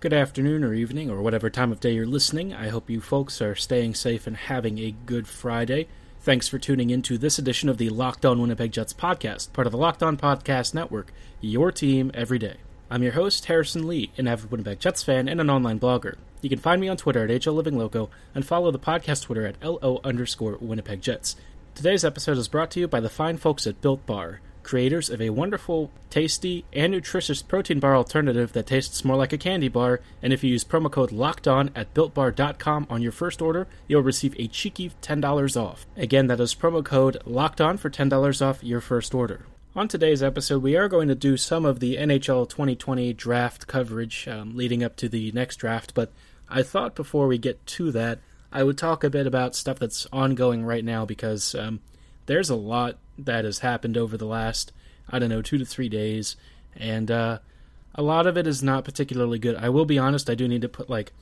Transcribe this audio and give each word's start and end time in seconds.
Good 0.00 0.14
afternoon 0.14 0.64
or 0.64 0.72
evening 0.72 1.10
or 1.10 1.20
whatever 1.20 1.50
time 1.50 1.70
of 1.70 1.78
day 1.78 1.92
you're 1.92 2.06
listening. 2.06 2.54
I 2.54 2.68
hope 2.68 2.88
you 2.88 3.02
folks 3.02 3.42
are 3.42 3.54
staying 3.54 3.96
safe 3.96 4.26
and 4.26 4.34
having 4.34 4.78
a 4.78 4.94
good 5.04 5.28
Friday. 5.28 5.88
Thanks 6.20 6.48
for 6.48 6.58
tuning 6.58 6.88
in 6.88 7.02
to 7.02 7.18
this 7.18 7.38
edition 7.38 7.68
of 7.68 7.76
the 7.76 7.90
Locked 7.90 8.24
On 8.24 8.40
Winnipeg 8.40 8.72
Jets 8.72 8.94
podcast, 8.94 9.52
part 9.52 9.66
of 9.66 9.72
the 9.72 9.78
Locked 9.78 10.02
On 10.02 10.16
Podcast 10.16 10.72
Network, 10.72 11.12
your 11.42 11.70
team 11.70 12.10
every 12.14 12.38
day. 12.38 12.56
I'm 12.90 13.02
your 13.02 13.12
host, 13.12 13.44
Harrison 13.44 13.86
Lee, 13.86 14.10
an 14.16 14.26
avid 14.26 14.50
Winnipeg 14.50 14.80
Jets 14.80 15.02
fan 15.02 15.28
and 15.28 15.38
an 15.38 15.50
online 15.50 15.78
blogger. 15.78 16.16
You 16.40 16.48
can 16.48 16.60
find 16.60 16.80
me 16.80 16.88
on 16.88 16.96
Twitter 16.96 17.24
at 17.24 17.42
HLLivingLoco 17.42 18.08
and 18.34 18.46
follow 18.46 18.70
the 18.70 18.78
podcast 18.78 19.24
Twitter 19.24 19.44
at 19.44 19.62
LO 19.62 20.00
underscore 20.02 20.56
Winnipeg 20.62 21.02
Jets. 21.02 21.36
Today's 21.74 22.06
episode 22.06 22.38
is 22.38 22.48
brought 22.48 22.70
to 22.70 22.80
you 22.80 22.88
by 22.88 23.00
the 23.00 23.10
fine 23.10 23.36
folks 23.36 23.66
at 23.66 23.82
Built 23.82 24.06
Bar 24.06 24.40
creators 24.62 25.10
of 25.10 25.20
a 25.20 25.30
wonderful, 25.30 25.90
tasty, 26.10 26.64
and 26.72 26.92
nutritious 26.92 27.42
protein 27.42 27.80
bar 27.80 27.96
alternative 27.96 28.52
that 28.52 28.66
tastes 28.66 29.04
more 29.04 29.16
like 29.16 29.32
a 29.32 29.38
candy 29.38 29.68
bar. 29.68 30.00
And 30.22 30.32
if 30.32 30.44
you 30.44 30.50
use 30.50 30.64
promo 30.64 30.90
code 30.90 31.10
LOCKEDON 31.10 31.70
at 31.74 31.94
BuiltBar.com 31.94 32.86
on 32.90 33.02
your 33.02 33.12
first 33.12 33.40
order, 33.42 33.66
you'll 33.88 34.02
receive 34.02 34.34
a 34.38 34.48
cheeky 34.48 34.92
$10 35.02 35.60
off. 35.60 35.86
Again, 35.96 36.26
that 36.28 36.40
is 36.40 36.54
promo 36.54 36.84
code 36.84 37.22
LOCKEDON 37.26 37.78
for 37.78 37.90
$10 37.90 38.46
off 38.46 38.64
your 38.64 38.80
first 38.80 39.14
order. 39.14 39.46
On 39.76 39.86
today's 39.86 40.22
episode, 40.22 40.62
we 40.62 40.76
are 40.76 40.88
going 40.88 41.06
to 41.06 41.14
do 41.14 41.36
some 41.36 41.64
of 41.64 41.78
the 41.78 41.96
NHL 41.96 42.48
2020 42.48 43.12
draft 43.12 43.68
coverage 43.68 44.26
um, 44.26 44.56
leading 44.56 44.82
up 44.82 44.96
to 44.96 45.08
the 45.08 45.30
next 45.32 45.56
draft, 45.56 45.94
but 45.94 46.10
I 46.48 46.64
thought 46.64 46.96
before 46.96 47.28
we 47.28 47.38
get 47.38 47.64
to 47.66 47.92
that, 47.92 48.18
I 48.52 48.64
would 48.64 48.76
talk 48.76 49.04
a 49.04 49.10
bit 49.10 49.28
about 49.28 49.54
stuff 49.54 49.78
that's 49.78 50.08
ongoing 50.12 50.64
right 50.64 50.84
now 50.84 51.04
because 51.04 51.54
um, 51.54 51.78
there's 52.26 52.50
a 52.50 52.56
lot 52.56 52.98
that 53.24 53.44
has 53.44 53.60
happened 53.60 53.96
over 53.96 54.16
the 54.16 54.26
last, 54.26 54.72
I 55.08 55.18
don't 55.18 55.28
know, 55.28 55.42
two 55.42 55.58
to 55.58 55.64
three 55.64 55.88
days. 55.88 56.36
And 56.76 57.10
uh, 57.10 57.38
a 57.94 58.02
lot 58.02 58.26
of 58.26 58.36
it 58.36 58.46
is 58.46 58.62
not 58.62 58.84
particularly 58.84 59.38
good. 59.38 59.56
I 59.56 59.68
will 59.68 59.84
be 59.84 59.98
honest, 59.98 60.30
I 60.30 60.34
do 60.34 60.48
need 60.48 60.62
to 60.62 60.68
put 60.68 60.88
like 60.88 61.12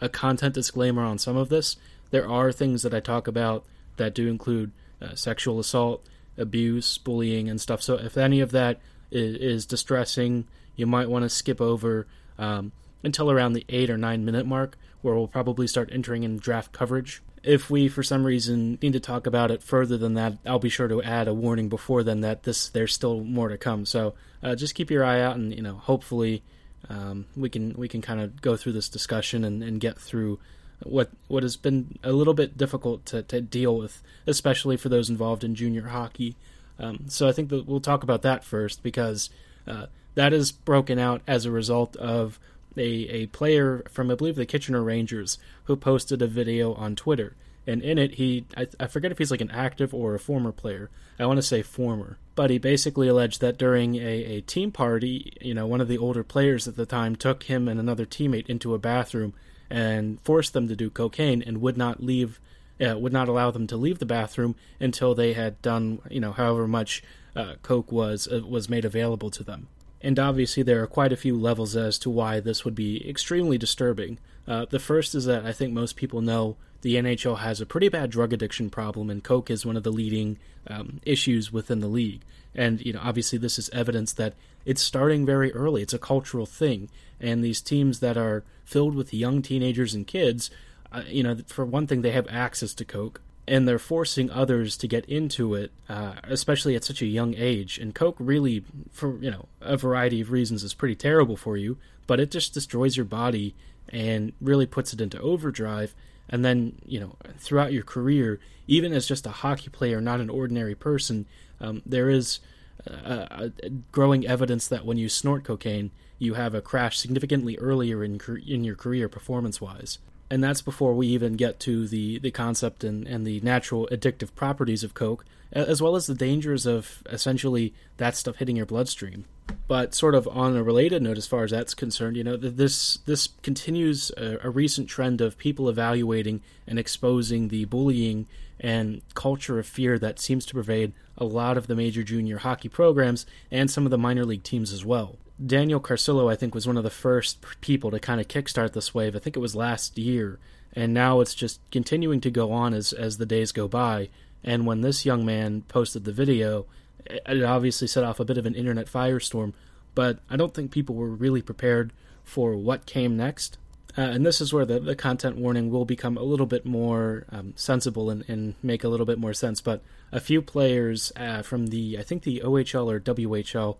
a 0.00 0.08
content 0.08 0.54
disclaimer 0.54 1.02
on 1.02 1.18
some 1.18 1.36
of 1.36 1.48
this. 1.48 1.76
There 2.10 2.28
are 2.28 2.52
things 2.52 2.82
that 2.82 2.94
I 2.94 3.00
talk 3.00 3.26
about 3.26 3.64
that 3.96 4.14
do 4.14 4.28
include 4.28 4.72
uh, 5.00 5.14
sexual 5.14 5.58
assault, 5.58 6.06
abuse, 6.36 6.98
bullying, 6.98 7.48
and 7.48 7.60
stuff. 7.60 7.82
So 7.82 7.94
if 7.94 8.16
any 8.16 8.40
of 8.40 8.52
that 8.52 8.80
is, 9.10 9.36
is 9.36 9.66
distressing, 9.66 10.46
you 10.76 10.86
might 10.86 11.08
want 11.08 11.24
to 11.24 11.28
skip 11.28 11.60
over 11.60 12.06
um, 12.38 12.72
until 13.02 13.30
around 13.30 13.54
the 13.54 13.64
eight 13.68 13.90
or 13.90 13.96
nine 13.96 14.24
minute 14.24 14.46
mark, 14.46 14.76
where 15.02 15.14
we'll 15.14 15.28
probably 15.28 15.66
start 15.66 15.88
entering 15.92 16.22
in 16.22 16.36
draft 16.36 16.72
coverage 16.72 17.22
if 17.46 17.70
we 17.70 17.88
for 17.88 18.02
some 18.02 18.24
reason 18.24 18.76
need 18.82 18.92
to 18.92 19.00
talk 19.00 19.26
about 19.26 19.50
it 19.50 19.62
further 19.62 19.96
than 19.96 20.14
that, 20.14 20.34
I'll 20.44 20.58
be 20.58 20.68
sure 20.68 20.88
to 20.88 21.02
add 21.02 21.28
a 21.28 21.34
warning 21.34 21.68
before 21.68 22.02
then 22.02 22.20
that 22.20 22.42
this 22.42 22.68
there's 22.68 22.92
still 22.92 23.22
more 23.22 23.48
to 23.48 23.56
come. 23.56 23.86
So 23.86 24.14
uh, 24.42 24.56
just 24.56 24.74
keep 24.74 24.90
your 24.90 25.04
eye 25.04 25.20
out, 25.20 25.36
and 25.36 25.54
you 25.54 25.62
know, 25.62 25.74
hopefully 25.74 26.42
um, 26.90 27.26
we 27.36 27.48
can 27.48 27.74
we 27.74 27.88
can 27.88 28.02
kind 28.02 28.20
of 28.20 28.42
go 28.42 28.56
through 28.56 28.72
this 28.72 28.88
discussion 28.88 29.44
and, 29.44 29.62
and 29.62 29.80
get 29.80 29.98
through 29.98 30.40
what 30.82 31.10
what 31.28 31.44
has 31.44 31.56
been 31.56 31.98
a 32.02 32.12
little 32.12 32.34
bit 32.34 32.58
difficult 32.58 33.06
to, 33.06 33.22
to 33.22 33.40
deal 33.40 33.78
with, 33.78 34.02
especially 34.26 34.76
for 34.76 34.88
those 34.88 35.08
involved 35.08 35.44
in 35.44 35.54
junior 35.54 35.88
hockey. 35.88 36.36
Um, 36.78 37.04
so 37.08 37.28
I 37.28 37.32
think 37.32 37.48
that 37.50 37.66
we'll 37.66 37.80
talk 37.80 38.02
about 38.02 38.22
that 38.22 38.44
first 38.44 38.82
because 38.82 39.30
uh, 39.66 39.86
that 40.14 40.32
is 40.32 40.50
broken 40.52 40.98
out 40.98 41.22
as 41.26 41.46
a 41.46 41.50
result 41.50 41.96
of 41.96 42.38
a, 42.76 42.82
a 42.82 43.26
player 43.26 43.82
from, 43.88 44.10
I 44.10 44.14
believe, 44.14 44.36
the 44.36 44.46
Kitchener 44.46 44.82
Rangers 44.82 45.38
who 45.64 45.76
posted 45.76 46.22
a 46.22 46.26
video 46.26 46.74
on 46.74 46.96
Twitter. 46.96 47.36
And 47.66 47.82
in 47.82 47.98
it, 47.98 48.14
he, 48.14 48.46
I, 48.56 48.68
I 48.78 48.86
forget 48.86 49.10
if 49.10 49.18
he's 49.18 49.30
like 49.30 49.40
an 49.40 49.50
active 49.50 49.92
or 49.92 50.14
a 50.14 50.20
former 50.20 50.52
player. 50.52 50.88
I 51.18 51.26
want 51.26 51.38
to 51.38 51.42
say 51.42 51.62
former. 51.62 52.18
But 52.34 52.50
he 52.50 52.58
basically 52.58 53.08
alleged 53.08 53.40
that 53.40 53.58
during 53.58 53.96
a, 53.96 54.24
a 54.24 54.40
team 54.42 54.70
party, 54.70 55.32
you 55.40 55.54
know, 55.54 55.66
one 55.66 55.80
of 55.80 55.88
the 55.88 55.98
older 55.98 56.22
players 56.22 56.68
at 56.68 56.76
the 56.76 56.86
time 56.86 57.16
took 57.16 57.44
him 57.44 57.66
and 57.66 57.80
another 57.80 58.06
teammate 58.06 58.48
into 58.48 58.74
a 58.74 58.78
bathroom 58.78 59.34
and 59.68 60.20
forced 60.22 60.52
them 60.52 60.68
to 60.68 60.76
do 60.76 60.90
cocaine 60.90 61.42
and 61.42 61.60
would 61.60 61.76
not 61.76 62.02
leave 62.02 62.40
uh, 62.78 62.98
would 62.98 63.12
not 63.12 63.26
allow 63.26 63.50
them 63.50 63.66
to 63.66 63.76
leave 63.76 63.98
the 63.98 64.06
bathroom 64.06 64.54
until 64.78 65.14
they 65.14 65.32
had 65.32 65.60
done, 65.62 65.98
you 66.10 66.20
know, 66.20 66.32
however 66.32 66.68
much 66.68 67.02
uh, 67.34 67.54
coke 67.62 67.90
was 67.90 68.28
uh, 68.28 68.40
was 68.46 68.68
made 68.68 68.84
available 68.84 69.30
to 69.30 69.42
them. 69.42 69.68
And 70.00 70.18
obviously, 70.18 70.62
there 70.62 70.82
are 70.82 70.86
quite 70.86 71.12
a 71.12 71.16
few 71.16 71.36
levels 71.36 71.74
as 71.74 71.98
to 72.00 72.10
why 72.10 72.40
this 72.40 72.64
would 72.64 72.74
be 72.74 73.08
extremely 73.08 73.58
disturbing. 73.58 74.18
Uh, 74.46 74.66
the 74.68 74.78
first 74.78 75.14
is 75.14 75.24
that 75.24 75.44
I 75.44 75.52
think 75.52 75.72
most 75.72 75.96
people 75.96 76.20
know 76.20 76.56
the 76.82 76.96
NHL 76.96 77.38
has 77.38 77.60
a 77.60 77.66
pretty 77.66 77.88
bad 77.88 78.10
drug 78.10 78.32
addiction 78.32 78.70
problem, 78.70 79.10
and 79.10 79.24
coke 79.24 79.50
is 79.50 79.66
one 79.66 79.76
of 79.76 79.82
the 79.82 79.92
leading 79.92 80.38
um, 80.68 81.00
issues 81.04 81.52
within 81.52 81.80
the 81.80 81.88
league. 81.88 82.22
And 82.54 82.84
you 82.84 82.92
know, 82.92 83.00
obviously, 83.02 83.38
this 83.38 83.58
is 83.58 83.70
evidence 83.70 84.12
that 84.14 84.34
it's 84.64 84.82
starting 84.82 85.26
very 85.26 85.52
early. 85.52 85.82
It's 85.82 85.94
a 85.94 85.98
cultural 85.98 86.46
thing, 86.46 86.88
and 87.20 87.42
these 87.42 87.60
teams 87.60 88.00
that 88.00 88.16
are 88.16 88.44
filled 88.64 88.94
with 88.94 89.14
young 89.14 89.42
teenagers 89.42 89.94
and 89.94 90.06
kids, 90.06 90.50
uh, 90.92 91.02
you 91.08 91.22
know, 91.22 91.36
for 91.46 91.64
one 91.64 91.86
thing, 91.86 92.02
they 92.02 92.12
have 92.12 92.28
access 92.28 92.74
to 92.74 92.84
coke 92.84 93.20
and 93.48 93.66
they're 93.66 93.78
forcing 93.78 94.30
others 94.30 94.76
to 94.76 94.88
get 94.88 95.04
into 95.06 95.54
it, 95.54 95.70
uh, 95.88 96.14
especially 96.24 96.74
at 96.74 96.84
such 96.84 97.00
a 97.00 97.06
young 97.06 97.34
age. 97.36 97.78
And 97.78 97.94
Coke 97.94 98.16
really, 98.18 98.64
for 98.90 99.16
you 99.18 99.30
know 99.30 99.46
a 99.60 99.76
variety 99.76 100.20
of 100.20 100.30
reasons, 100.30 100.64
is 100.64 100.74
pretty 100.74 100.96
terrible 100.96 101.36
for 101.36 101.56
you. 101.56 101.78
But 102.06 102.20
it 102.20 102.30
just 102.30 102.54
destroys 102.54 102.96
your 102.96 103.06
body 103.06 103.54
and 103.88 104.32
really 104.40 104.66
puts 104.66 104.92
it 104.92 105.00
into 105.00 105.20
overdrive. 105.20 105.94
And 106.28 106.44
then 106.44 106.80
you 106.84 106.98
know 106.98 107.16
throughout 107.38 107.72
your 107.72 107.84
career, 107.84 108.40
even 108.66 108.92
as 108.92 109.06
just 109.06 109.26
a 109.26 109.30
hockey 109.30 109.70
player, 109.70 110.00
not 110.00 110.20
an 110.20 110.30
ordinary 110.30 110.74
person, 110.74 111.26
um, 111.60 111.82
there 111.86 112.10
is 112.10 112.40
a, 112.86 113.50
a 113.62 113.70
growing 113.92 114.26
evidence 114.26 114.66
that 114.68 114.84
when 114.84 114.98
you 114.98 115.08
snort 115.08 115.44
cocaine, 115.44 115.92
you 116.18 116.34
have 116.34 116.54
a 116.54 116.60
crash 116.60 116.98
significantly 116.98 117.56
earlier 117.58 118.02
in 118.02 118.20
in 118.44 118.64
your 118.64 118.76
career 118.76 119.08
performance 119.08 119.60
wise 119.60 119.98
and 120.30 120.42
that's 120.42 120.62
before 120.62 120.94
we 120.94 121.06
even 121.08 121.34
get 121.34 121.60
to 121.60 121.86
the, 121.86 122.18
the 122.18 122.30
concept 122.30 122.84
and, 122.84 123.06
and 123.06 123.26
the 123.26 123.40
natural 123.40 123.88
addictive 123.92 124.34
properties 124.34 124.82
of 124.82 124.94
coke 124.94 125.24
as 125.52 125.80
well 125.80 125.96
as 125.96 126.06
the 126.06 126.14
dangers 126.14 126.66
of 126.66 127.02
essentially 127.06 127.72
that 127.96 128.16
stuff 128.16 128.36
hitting 128.36 128.56
your 128.56 128.66
bloodstream. 128.66 129.24
But 129.68 129.94
sort 129.94 130.14
of 130.14 130.26
on 130.28 130.56
a 130.56 130.62
related 130.62 131.02
note 131.02 131.18
as 131.18 131.26
far 131.26 131.44
as 131.44 131.50
that's 131.50 131.74
concerned 131.74 132.16
you 132.16 132.24
know 132.24 132.36
this 132.36 132.98
this 133.06 133.28
continues 133.42 134.10
a, 134.16 134.38
a 134.42 134.50
recent 134.50 134.88
trend 134.88 135.20
of 135.20 135.38
people 135.38 135.68
evaluating 135.68 136.42
and 136.66 136.78
exposing 136.78 137.48
the 137.48 137.64
bullying 137.64 138.26
and 138.58 139.02
culture 139.14 139.58
of 139.58 139.66
fear 139.66 139.98
that 139.98 140.18
seems 140.18 140.46
to 140.46 140.54
pervade 140.54 140.92
a 141.16 141.24
lot 141.24 141.56
of 141.56 141.66
the 141.66 141.76
major 141.76 142.02
junior 142.02 142.38
hockey 142.38 142.68
programs 142.68 143.26
and 143.50 143.70
some 143.70 143.84
of 143.84 143.90
the 143.90 143.98
minor 143.98 144.24
league 144.24 144.42
teams 144.42 144.72
as 144.72 144.84
well 144.84 145.16
Daniel 145.44 145.80
Carcillo, 145.80 146.30
I 146.30 146.36
think, 146.36 146.54
was 146.54 146.66
one 146.66 146.78
of 146.78 146.84
the 146.84 146.90
first 146.90 147.44
people 147.60 147.90
to 147.90 148.00
kind 148.00 148.20
of 148.20 148.28
kickstart 148.28 148.72
this 148.72 148.94
wave. 148.94 149.14
I 149.14 149.18
think 149.18 149.36
it 149.36 149.40
was 149.40 149.54
last 149.54 149.98
year, 149.98 150.38
and 150.72 150.94
now 150.94 151.20
it's 151.20 151.34
just 151.34 151.60
continuing 151.70 152.20
to 152.22 152.30
go 152.30 152.52
on 152.52 152.72
as 152.72 152.92
as 152.92 153.18
the 153.18 153.26
days 153.26 153.52
go 153.52 153.68
by. 153.68 154.08
And 154.42 154.66
when 154.66 154.80
this 154.80 155.04
young 155.04 155.26
man 155.26 155.62
posted 155.68 156.04
the 156.04 156.12
video, 156.12 156.66
it 157.04 157.42
obviously 157.42 157.88
set 157.88 158.04
off 158.04 158.20
a 158.20 158.24
bit 158.24 158.38
of 158.38 158.46
an 158.46 158.54
internet 158.54 158.86
firestorm. 158.86 159.52
But 159.94 160.18
I 160.30 160.36
don't 160.36 160.54
think 160.54 160.70
people 160.70 160.94
were 160.94 161.08
really 161.08 161.42
prepared 161.42 161.92
for 162.22 162.54
what 162.56 162.86
came 162.86 163.16
next. 163.16 163.58
Uh, 163.98 164.02
and 164.02 164.26
this 164.26 164.42
is 164.42 164.52
where 164.52 164.66
the, 164.66 164.78
the 164.78 164.94
content 164.94 165.36
warning 165.36 165.70
will 165.70 165.86
become 165.86 166.18
a 166.18 166.22
little 166.22 166.44
bit 166.44 166.66
more 166.66 167.24
um, 167.30 167.54
sensible 167.56 168.10
and, 168.10 168.28
and, 168.28 168.54
make 168.62 168.84
a 168.84 168.88
little 168.88 169.06
bit 169.06 169.18
more 169.18 169.32
sense. 169.32 169.62
But 169.62 169.82
a 170.12 170.20
few 170.20 170.42
players 170.42 171.12
uh, 171.16 171.40
from 171.40 171.68
the, 171.68 171.96
I 171.98 172.02
think 172.02 172.22
the 172.22 172.42
OHL 172.44 172.92
or 172.92 173.00
WHL, 173.00 173.78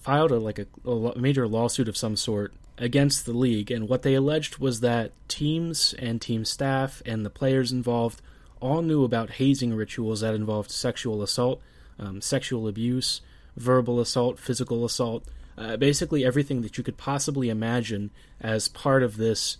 filed 0.00 0.32
a, 0.32 0.38
like 0.38 0.58
a, 0.58 0.90
a 0.90 1.18
major 1.18 1.46
lawsuit 1.46 1.88
of 1.88 1.96
some 1.96 2.16
sort 2.16 2.52
against 2.78 3.26
the 3.26 3.32
league, 3.32 3.70
and 3.70 3.88
what 3.88 4.02
they 4.02 4.14
alleged 4.14 4.58
was 4.58 4.80
that 4.80 5.12
teams 5.28 5.94
and 5.98 6.20
team 6.20 6.44
staff 6.44 7.02
and 7.06 7.24
the 7.24 7.30
players 7.30 7.70
involved 7.70 8.20
all 8.60 8.82
knew 8.82 9.04
about 9.04 9.30
hazing 9.30 9.74
rituals 9.74 10.20
that 10.20 10.34
involved 10.34 10.70
sexual 10.70 11.22
assault, 11.22 11.60
um, 11.98 12.20
sexual 12.20 12.66
abuse, 12.68 13.20
verbal 13.56 14.00
assault, 14.00 14.38
physical 14.38 14.84
assault, 14.84 15.24
uh, 15.58 15.76
basically 15.76 16.24
everything 16.24 16.62
that 16.62 16.78
you 16.78 16.84
could 16.84 16.96
possibly 16.96 17.50
imagine 17.50 18.10
as 18.40 18.68
part 18.68 19.02
of 19.02 19.16
this, 19.16 19.58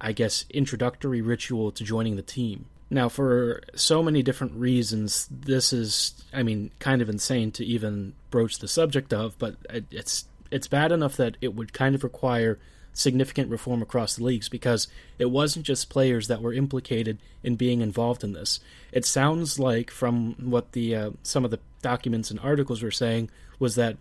I 0.00 0.12
guess, 0.12 0.46
introductory 0.50 1.20
ritual 1.20 1.70
to 1.72 1.84
joining 1.84 2.16
the 2.16 2.22
team. 2.22 2.66
Now, 2.90 3.08
for 3.08 3.62
so 3.74 4.02
many 4.02 4.22
different 4.22 4.54
reasons, 4.54 5.28
this 5.30 5.72
is, 5.72 6.22
I 6.32 6.42
mean, 6.42 6.70
kind 6.78 7.02
of 7.02 7.08
insane 7.08 7.50
to 7.52 7.64
even 7.64 8.14
broach 8.30 8.58
the 8.58 8.68
subject 8.68 9.12
of, 9.12 9.38
but 9.38 9.56
it's 9.90 10.26
it's 10.50 10.68
bad 10.68 10.92
enough 10.92 11.16
that 11.16 11.36
it 11.40 11.54
would 11.54 11.72
kind 11.72 11.94
of 11.94 12.04
require 12.04 12.58
significant 12.92 13.50
reform 13.50 13.82
across 13.82 14.14
the 14.14 14.22
leagues 14.22 14.48
because 14.48 14.86
it 15.18 15.30
wasn't 15.30 15.66
just 15.66 15.90
players 15.90 16.28
that 16.28 16.40
were 16.40 16.52
implicated 16.52 17.18
in 17.42 17.56
being 17.56 17.80
involved 17.80 18.22
in 18.22 18.32
this. 18.32 18.60
It 18.92 19.04
sounds 19.04 19.58
like 19.58 19.90
from 19.90 20.36
what 20.38 20.72
the 20.72 20.94
uh, 20.94 21.10
some 21.22 21.44
of 21.44 21.50
the 21.50 21.58
documents 21.82 22.30
and 22.30 22.38
articles 22.40 22.82
were 22.82 22.92
saying 22.92 23.30
was 23.58 23.74
that 23.74 23.96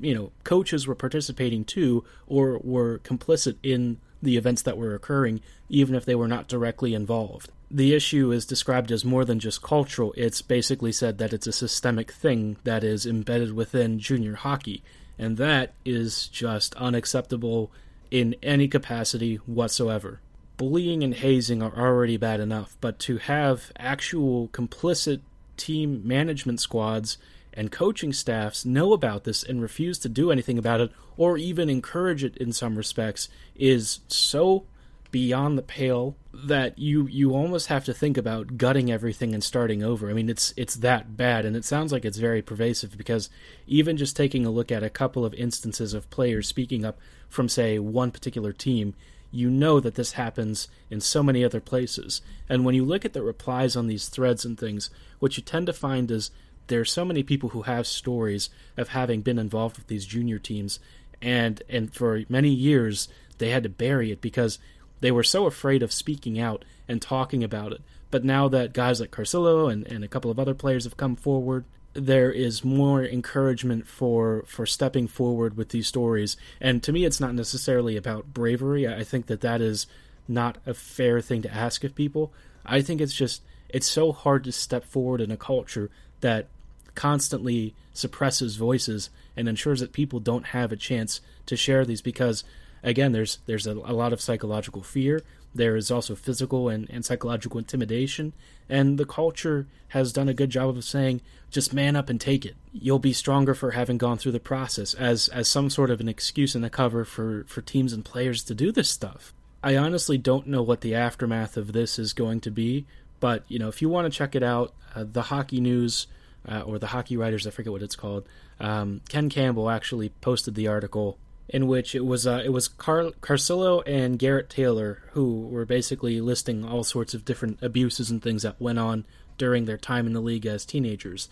you 0.00 0.14
know 0.14 0.30
coaches 0.44 0.86
were 0.86 0.94
participating 0.94 1.64
too 1.64 2.04
or 2.26 2.60
were 2.62 2.98
complicit 3.00 3.56
in 3.62 3.98
the 4.22 4.36
events 4.36 4.62
that 4.62 4.78
were 4.78 4.94
occurring 4.94 5.40
even 5.68 5.94
if 5.94 6.04
they 6.04 6.14
were 6.14 6.28
not 6.28 6.48
directly 6.48 6.94
involved 6.94 7.50
the 7.70 7.94
issue 7.94 8.30
is 8.32 8.46
described 8.46 8.92
as 8.92 9.04
more 9.04 9.24
than 9.24 9.40
just 9.40 9.62
cultural. 9.62 10.14
It's 10.16 10.42
basically 10.42 10.92
said 10.92 11.18
that 11.18 11.32
it's 11.32 11.46
a 11.46 11.52
systemic 11.52 12.12
thing 12.12 12.56
that 12.64 12.84
is 12.84 13.06
embedded 13.06 13.54
within 13.54 13.98
junior 13.98 14.34
hockey, 14.34 14.82
and 15.18 15.36
that 15.36 15.74
is 15.84 16.28
just 16.28 16.74
unacceptable 16.76 17.72
in 18.10 18.36
any 18.42 18.68
capacity 18.68 19.36
whatsoever. 19.46 20.20
Bullying 20.56 21.02
and 21.02 21.14
hazing 21.14 21.62
are 21.62 21.76
already 21.76 22.16
bad 22.16 22.40
enough, 22.40 22.76
but 22.80 22.98
to 23.00 23.18
have 23.18 23.72
actual 23.78 24.48
complicit 24.48 25.20
team 25.56 26.06
management 26.06 26.60
squads 26.60 27.18
and 27.52 27.72
coaching 27.72 28.12
staffs 28.12 28.64
know 28.64 28.92
about 28.92 29.24
this 29.24 29.42
and 29.42 29.60
refuse 29.60 29.98
to 29.98 30.08
do 30.08 30.30
anything 30.30 30.58
about 30.58 30.80
it 30.80 30.92
or 31.16 31.38
even 31.38 31.68
encourage 31.68 32.22
it 32.22 32.36
in 32.36 32.52
some 32.52 32.76
respects 32.76 33.28
is 33.56 34.00
so 34.08 34.64
beyond 35.10 35.56
the 35.56 35.62
pale 35.62 36.16
that 36.32 36.78
you 36.78 37.06
you 37.06 37.34
almost 37.34 37.68
have 37.68 37.84
to 37.84 37.94
think 37.94 38.16
about 38.16 38.58
gutting 38.58 38.90
everything 38.90 39.34
and 39.34 39.42
starting 39.42 39.82
over. 39.82 40.10
I 40.10 40.12
mean, 40.12 40.28
it's 40.28 40.52
it's 40.56 40.76
that 40.76 41.16
bad, 41.16 41.44
and 41.44 41.56
it 41.56 41.64
sounds 41.64 41.92
like 41.92 42.04
it's 42.04 42.18
very 42.18 42.42
pervasive 42.42 42.96
because 42.96 43.30
even 43.66 43.96
just 43.96 44.16
taking 44.16 44.44
a 44.44 44.50
look 44.50 44.70
at 44.70 44.82
a 44.82 44.90
couple 44.90 45.24
of 45.24 45.34
instances 45.34 45.94
of 45.94 46.10
players 46.10 46.48
speaking 46.48 46.84
up 46.84 46.98
from 47.28 47.48
say 47.48 47.78
one 47.78 48.10
particular 48.10 48.52
team, 48.52 48.94
you 49.30 49.50
know 49.50 49.80
that 49.80 49.94
this 49.94 50.12
happens 50.12 50.68
in 50.90 51.00
so 51.00 51.22
many 51.22 51.44
other 51.44 51.60
places. 51.60 52.22
And 52.48 52.64
when 52.64 52.74
you 52.74 52.84
look 52.84 53.04
at 53.04 53.12
the 53.12 53.22
replies 53.22 53.76
on 53.76 53.86
these 53.86 54.08
threads 54.08 54.44
and 54.44 54.58
things, 54.58 54.90
what 55.18 55.36
you 55.36 55.42
tend 55.42 55.66
to 55.66 55.72
find 55.72 56.10
is 56.10 56.30
there 56.68 56.80
are 56.80 56.84
so 56.84 57.04
many 57.04 57.22
people 57.22 57.50
who 57.50 57.62
have 57.62 57.86
stories 57.86 58.50
of 58.76 58.88
having 58.88 59.22
been 59.22 59.38
involved 59.38 59.76
with 59.76 59.86
these 59.86 60.06
junior 60.06 60.38
teams 60.38 60.80
and 61.22 61.62
and 61.68 61.94
for 61.94 62.22
many 62.28 62.50
years 62.50 63.08
they 63.38 63.50
had 63.50 63.62
to 63.62 63.68
bury 63.68 64.10
it 64.10 64.20
because 64.20 64.58
they 65.00 65.10
were 65.10 65.22
so 65.22 65.46
afraid 65.46 65.82
of 65.82 65.92
speaking 65.92 66.38
out 66.38 66.64
and 66.88 67.00
talking 67.00 67.44
about 67.44 67.72
it. 67.72 67.82
But 68.10 68.24
now 68.24 68.48
that 68.48 68.72
guys 68.72 69.00
like 69.00 69.10
Carcillo 69.10 69.70
and, 69.70 69.86
and 69.86 70.04
a 70.04 70.08
couple 70.08 70.30
of 70.30 70.38
other 70.38 70.54
players 70.54 70.84
have 70.84 70.96
come 70.96 71.16
forward, 71.16 71.64
there 71.92 72.30
is 72.30 72.64
more 72.64 73.04
encouragement 73.04 73.86
for 73.86 74.44
for 74.46 74.66
stepping 74.66 75.08
forward 75.08 75.56
with 75.56 75.70
these 75.70 75.88
stories. 75.88 76.36
And 76.60 76.82
to 76.82 76.92
me, 76.92 77.04
it's 77.04 77.20
not 77.20 77.34
necessarily 77.34 77.96
about 77.96 78.32
bravery. 78.32 78.86
I 78.86 79.02
think 79.02 79.26
that 79.26 79.40
that 79.40 79.60
is 79.60 79.86
not 80.28 80.58
a 80.66 80.74
fair 80.74 81.20
thing 81.20 81.42
to 81.42 81.54
ask 81.54 81.84
of 81.84 81.94
people. 81.94 82.32
I 82.64 82.82
think 82.82 83.00
it's 83.00 83.14
just 83.14 83.42
it's 83.68 83.88
so 83.88 84.12
hard 84.12 84.44
to 84.44 84.52
step 84.52 84.84
forward 84.84 85.20
in 85.20 85.30
a 85.30 85.36
culture 85.36 85.90
that 86.20 86.48
constantly 86.94 87.74
suppresses 87.92 88.56
voices 88.56 89.10
and 89.36 89.48
ensures 89.48 89.80
that 89.80 89.92
people 89.92 90.20
don't 90.20 90.46
have 90.46 90.72
a 90.72 90.76
chance 90.76 91.20
to 91.46 91.56
share 91.56 91.84
these 91.84 92.02
because 92.02 92.44
again, 92.82 93.12
there's 93.12 93.38
there's 93.46 93.66
a, 93.66 93.72
a 93.72 93.94
lot 93.94 94.12
of 94.12 94.20
psychological 94.20 94.82
fear. 94.82 95.22
There 95.54 95.76
is 95.76 95.90
also 95.90 96.14
physical 96.14 96.68
and, 96.68 96.88
and 96.90 97.04
psychological 97.04 97.58
intimidation, 97.58 98.34
and 98.68 98.98
the 98.98 99.06
culture 99.06 99.66
has 99.88 100.12
done 100.12 100.28
a 100.28 100.34
good 100.34 100.50
job 100.50 100.76
of 100.76 100.84
saying, 100.84 101.22
just 101.50 101.72
man 101.72 101.96
up 101.96 102.10
and 102.10 102.20
take 102.20 102.44
it. 102.44 102.56
You'll 102.72 102.98
be 102.98 103.12
stronger 103.12 103.54
for 103.54 103.70
having 103.70 103.96
gone 103.96 104.18
through 104.18 104.32
the 104.32 104.40
process, 104.40 104.94
as 104.94 105.28
as 105.28 105.48
some 105.48 105.70
sort 105.70 105.90
of 105.90 106.00
an 106.00 106.08
excuse 106.08 106.54
and 106.54 106.64
a 106.64 106.70
cover 106.70 107.04
for, 107.04 107.44
for 107.48 107.62
teams 107.62 107.92
and 107.92 108.04
players 108.04 108.42
to 108.44 108.54
do 108.54 108.72
this 108.72 108.90
stuff. 108.90 109.32
I 109.62 109.76
honestly 109.76 110.18
don't 110.18 110.46
know 110.46 110.62
what 110.62 110.82
the 110.82 110.94
aftermath 110.94 111.56
of 111.56 111.72
this 111.72 111.98
is 111.98 112.12
going 112.12 112.40
to 112.42 112.50
be, 112.50 112.86
but 113.20 113.44
you 113.48 113.58
know, 113.58 113.68
if 113.68 113.80
you 113.80 113.88
want 113.88 114.12
to 114.12 114.16
check 114.16 114.34
it 114.34 114.42
out, 114.42 114.74
uh, 114.94 115.04
the 115.10 115.22
Hockey 115.22 115.60
News 115.60 116.06
uh, 116.46 116.60
or 116.60 116.78
the 116.78 116.88
Hockey 116.88 117.16
Writers, 117.16 117.46
I 117.46 117.50
forget 117.50 117.72
what 117.72 117.82
it's 117.82 117.96
called. 117.96 118.28
Um, 118.60 119.00
Ken 119.08 119.28
Campbell 119.28 119.70
actually 119.70 120.10
posted 120.20 120.54
the 120.54 120.68
article 120.68 121.18
in 121.48 121.66
which 121.66 121.94
it 121.94 122.04
was 122.04 122.26
uh, 122.26 122.42
it 122.44 122.50
was 122.50 122.68
Car- 122.68 123.12
Carcillo 123.20 123.82
and 123.86 124.18
Garrett 124.18 124.50
Taylor 124.50 125.02
who 125.12 125.46
were 125.46 125.64
basically 125.64 126.20
listing 126.20 126.64
all 126.64 126.84
sorts 126.84 127.14
of 127.14 127.24
different 127.24 127.58
abuses 127.62 128.10
and 128.10 128.22
things 128.22 128.42
that 128.42 128.60
went 128.60 128.78
on 128.78 129.04
during 129.38 129.64
their 129.64 129.76
time 129.76 130.06
in 130.06 130.12
the 130.12 130.20
league 130.20 130.46
as 130.46 130.64
teenagers. 130.64 131.28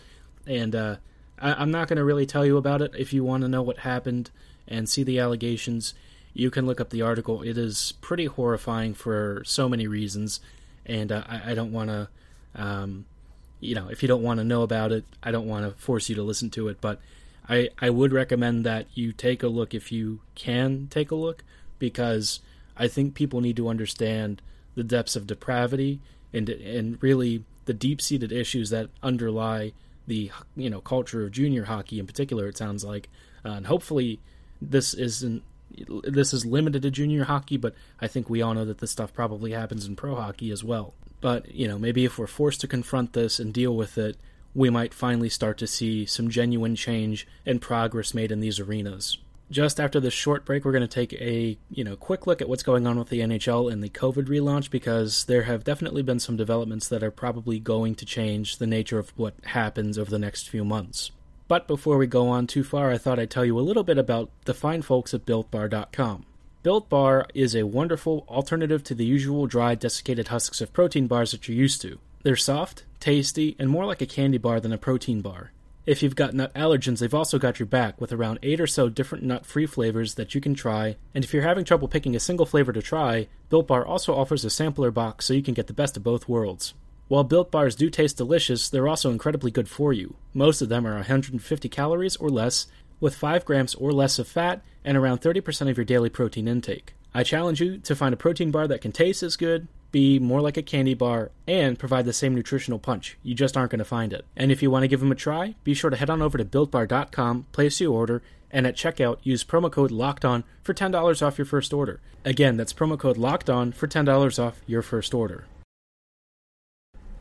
And 0.47 0.75
uh, 0.75 0.97
I- 1.39 1.63
am 1.63 1.71
not 1.71 1.89
going 1.89 1.97
to 1.97 2.05
really 2.05 2.27
tell 2.27 2.47
you 2.47 2.57
about 2.57 2.83
it. 2.83 2.93
If 2.97 3.13
you 3.13 3.25
want 3.25 3.43
to 3.43 3.49
know 3.49 3.63
what 3.63 3.79
happened 3.79 4.31
and 4.69 4.89
see 4.89 5.03
the 5.03 5.19
allegations, 5.19 5.95
you 6.33 6.51
can 6.51 6.67
look 6.67 6.81
up 6.81 6.91
the 6.91 7.03
article. 7.03 7.43
It 7.43 7.59
is 7.59 7.93
pretty 8.01 8.27
horrifying 8.27 8.95
for 8.95 9.43
so 9.45 9.69
many 9.69 9.87
reasons, 9.87 10.41
and 10.87 11.11
uh, 11.11 11.25
I-, 11.27 11.53
I, 11.53 11.55
don't 11.55 11.73
want 11.73 11.91
to. 11.91 12.09
Um, 12.55 13.07
you 13.61 13.75
know, 13.75 13.89
if 13.89 14.03
you 14.03 14.09
don't 14.09 14.23
want 14.23 14.39
to 14.39 14.45
know 14.45 14.63
about 14.63 14.93
it, 14.93 15.05
I 15.23 15.31
don't 15.31 15.47
want 15.47 15.65
to 15.65 15.81
force 15.81 16.09
you 16.09 16.17
to 16.17 16.23
listen 16.23 16.51
to 16.51 16.69
it, 16.69 16.81
but 16.81 17.01
I, 17.49 17.71
I 17.79 17.91
would 17.91 18.13
recommend 18.13 18.65
that 18.65 18.87
you 18.95 19.13
take 19.13 19.43
a 19.43 19.49
look 19.49 19.75
if 19.75 19.93
you 19.93 20.21
can 20.35 20.89
take 20.91 21.11
a 21.11 21.17
look 21.17 21.45
because 21.79 22.41
I 22.77 22.89
think 22.89 23.15
people 23.15 23.41
need 23.41 23.57
to 23.57 23.69
understand 23.69 24.41
the 24.75 24.85
depths 24.85 25.17
of 25.17 25.27
depravity 25.27 26.01
and 26.33 26.49
and 26.49 27.03
really 27.03 27.45
the 27.67 27.75
deep 27.75 28.01
seated 28.01 28.33
issues 28.33 28.71
that 28.71 28.91
underlie 29.03 29.73
the 30.07 30.31
you 30.57 30.69
know 30.69 30.81
culture 30.81 31.25
of 31.25 31.33
junior 31.33 31.65
hockey 31.65 31.99
in 31.99 32.07
particular. 32.07 32.49
It 32.49 32.57
sounds 32.57 32.85
like, 32.85 33.09
uh, 33.45 33.51
and 33.51 33.67
hopefully 33.67 34.21
this 34.61 34.95
isn't 34.95 35.43
this 36.05 36.33
is 36.33 36.47
limited 36.47 36.83
to 36.83 36.91
junior 36.91 37.25
hockey, 37.25 37.57
but 37.57 37.75
I 38.01 38.07
think 38.07 38.31
we 38.31 38.43
all 38.43 38.55
know 38.55 38.65
that 38.65 38.79
this 38.79 38.91
stuff 38.91 39.13
probably 39.13 39.53
happens 39.53 39.87
in 39.87 39.97
pro 39.97 40.15
hockey 40.15 40.51
as 40.51 40.65
well. 40.65 40.95
But 41.21 41.55
you 41.55 41.69
know 41.69 41.79
maybe 41.79 42.05
if 42.05 42.19
we're 42.19 42.27
forced 42.27 42.61
to 42.63 42.69
confront 42.69 43.13
this 43.13 43.39
and 43.39 43.53
deal 43.53 43.77
with 43.77 43.99
it 43.99 44.17
we 44.55 44.71
might 44.71 44.95
finally 44.95 45.29
start 45.29 45.59
to 45.59 45.67
see 45.67 46.07
some 46.07 46.31
genuine 46.31 46.77
change 46.77 47.27
and 47.45 47.61
progress 47.61 48.15
made 48.15 48.31
in 48.31 48.41
these 48.41 48.61
arenas. 48.61 49.19
Just 49.51 49.79
after 49.79 50.01
this 50.01 50.15
short 50.15 50.45
break, 50.45 50.65
we're 50.65 50.73
going 50.73 50.81
to 50.81 50.89
take 50.89 51.13
a 51.15 51.59
you 51.71 51.85
know 51.85 51.97
quick 51.97 52.27
look 52.27 52.41
at 52.41 52.49
what's 52.49 52.63
going 52.63 52.87
on 52.87 52.99
with 52.99 53.09
the 53.09 53.21
NHL 53.21 53.71
and 53.71 53.83
the 53.83 53.91
COVID 53.91 54.27
relaunch 54.27 54.71
because 54.71 55.25
there 55.25 55.43
have 55.43 55.65
definitely 55.65 56.03
been 56.03 56.19
some 56.19 56.37
developments 56.37 56.89
that 56.89 57.03
are 57.03 57.11
probably 57.11 57.59
going 57.59 57.95
to 57.97 58.07
change 58.07 58.57
the 58.57 58.67
nature 58.67 58.99
of 58.99 59.11
what 59.17 59.35
happens 59.45 59.99
over 59.99 60.11
the 60.11 60.19
next 60.19 60.49
few 60.49 60.65
months. 60.65 61.11
But 61.47 61.69
before 61.69 61.99
we 61.99 62.07
go 62.07 62.29
on 62.29 62.47
too 62.47 62.65
far, 62.65 62.91
I 62.91 62.99
thought 62.99 63.19
I'd 63.19 63.31
tell 63.31 63.45
you 63.45 63.59
a 63.59 63.61
little 63.61 63.85
bit 63.85 63.99
about 63.99 64.31
the 64.47 64.55
fine 64.55 64.81
folks 64.81 65.13
at 65.13 65.27
BuiltBar.com. 65.27 66.25
Built 66.63 66.89
Bar 66.89 67.27
is 67.35 67.55
a 67.55 67.65
wonderful 67.65 68.25
alternative 68.27 68.83
to 68.85 68.95
the 68.95 69.05
usual 69.05 69.47
dry, 69.47 69.75
desiccated 69.75 70.29
husks 70.29 70.63
of 70.63 70.73
protein 70.73 71.07
bars 71.07 71.33
that 71.33 71.47
you're 71.47 71.57
used 71.57 71.83
to. 71.83 71.99
They're 72.23 72.37
soft, 72.37 72.85
tasty, 73.05 73.55
and 73.59 73.69
more 73.69 73.85
like 73.85 74.01
a 74.01 74.07
candy 74.07 74.39
bar 74.39 74.59
than 74.61 74.73
a 74.73 74.79
protein 74.79 75.21
bar. 75.21 75.53
If 75.85 76.03
you've 76.03 76.17
got 76.17 76.33
nut 76.33 76.55
allergens, 76.55 77.01
they've 77.01 77.13
also 77.13 77.39
got 77.39 77.59
your 77.59 77.67
back 77.67 78.01
with 78.01 78.15
around 78.15 78.39
8 78.43 78.63
or 78.63 78.67
so 78.67 78.89
different 78.89 79.25
nut 79.25 79.45
free 79.45 79.67
flavors 79.67 80.15
that 80.15 80.35
you 80.35 80.41
can 80.41 80.55
try. 80.55 80.97
And 81.15 81.23
if 81.23 81.35
you're 81.35 81.43
having 81.43 81.67
trouble 81.67 81.87
picking 81.87 82.17
a 82.17 82.21
single 82.21 82.47
flavor 82.47 82.73
to 82.73 82.81
try, 82.81 83.29
Built 83.51 83.67
Bar 83.67 83.85
also 83.85 84.15
offers 84.15 84.43
a 84.43 84.49
sampler 84.49 84.91
box 84.91 85.27
so 85.27 85.35
you 85.35 85.43
can 85.43 85.53
get 85.53 85.67
the 85.67 85.75
best 85.75 85.99
of 85.99 86.03
both 86.03 86.31
worlds. 86.31 86.73
While 87.09 87.25
Built 87.25 87.51
Bars 87.51 87.77
do 87.77 87.91
taste 87.91 88.17
delicious, 88.17 88.71
they're 88.71 88.89
also 88.89 89.11
incredibly 89.11 89.51
good 89.51 89.69
for 89.69 89.93
you. 89.93 90.17
Most 90.33 90.63
of 90.63 90.71
them 90.71 90.87
are 90.87 90.95
150 90.95 91.69
calories 91.69 92.17
or 92.17 92.31
less, 92.31 92.69
with 93.01 93.15
5 93.15 93.45
grams 93.45 93.75
or 93.75 93.93
less 93.93 94.19
of 94.19 94.27
fat, 94.27 94.63
and 94.83 94.97
around 94.97 95.21
30% 95.21 95.69
of 95.69 95.77
your 95.77 95.85
daily 95.85 96.09
protein 96.09 96.49
intake. 96.49 96.95
I 97.13 97.23
challenge 97.23 97.61
you 97.61 97.77
to 97.77 97.95
find 97.95 98.15
a 98.15 98.17
protein 98.17 98.51
bar 98.51 98.67
that 98.67 98.81
can 98.81 98.93
taste 98.93 99.23
as 99.23 99.37
good, 99.37 99.69
be 99.95 100.19
more 100.19 100.41
like 100.41 100.57
a 100.57 100.63
candy 100.63 100.93
bar, 100.93 101.31
and 101.47 101.79
provide 101.79 102.05
the 102.05 102.13
same 102.13 102.35
nutritional 102.35 102.81
punch. 102.81 103.17
You 103.23 103.33
just 103.33 103.57
aren't 103.57 103.71
going 103.71 103.79
to 103.79 103.85
find 103.85 104.13
it. 104.13 104.25
And 104.37 104.51
if 104.51 104.61
you 104.61 104.69
want 104.69 104.83
to 104.83 104.89
give 104.89 104.99
them 104.99 105.13
a 105.13 105.15
try, 105.15 105.55
be 105.63 105.73
sure 105.73 105.89
to 105.89 105.97
head 105.97 106.11
on 106.11 106.21
over 106.21 106.37
to 106.37 106.45
builtbar.com, 106.45 107.47
place 107.53 107.81
your 107.81 107.93
order, 107.93 108.21
and 108.51 108.67
at 108.67 108.75
checkout 108.75 109.19
use 109.23 109.45
promo 109.45 109.71
code 109.71 109.93
locked 109.93 110.25
on 110.25 110.43
for 110.65 110.75
$10 110.75 111.23
off 111.25 111.39
your 111.39 111.45
first 111.45 111.73
order. 111.73 112.01
Again, 112.25 112.57
that's 112.57 112.73
promo 112.73 112.99
code 112.99 113.17
locked 113.17 113.49
on 113.49 113.71
for 113.71 113.87
$10 113.87 114.43
off 114.43 114.63
your 114.67 114.83
first 114.83 115.15
order. 115.15 115.45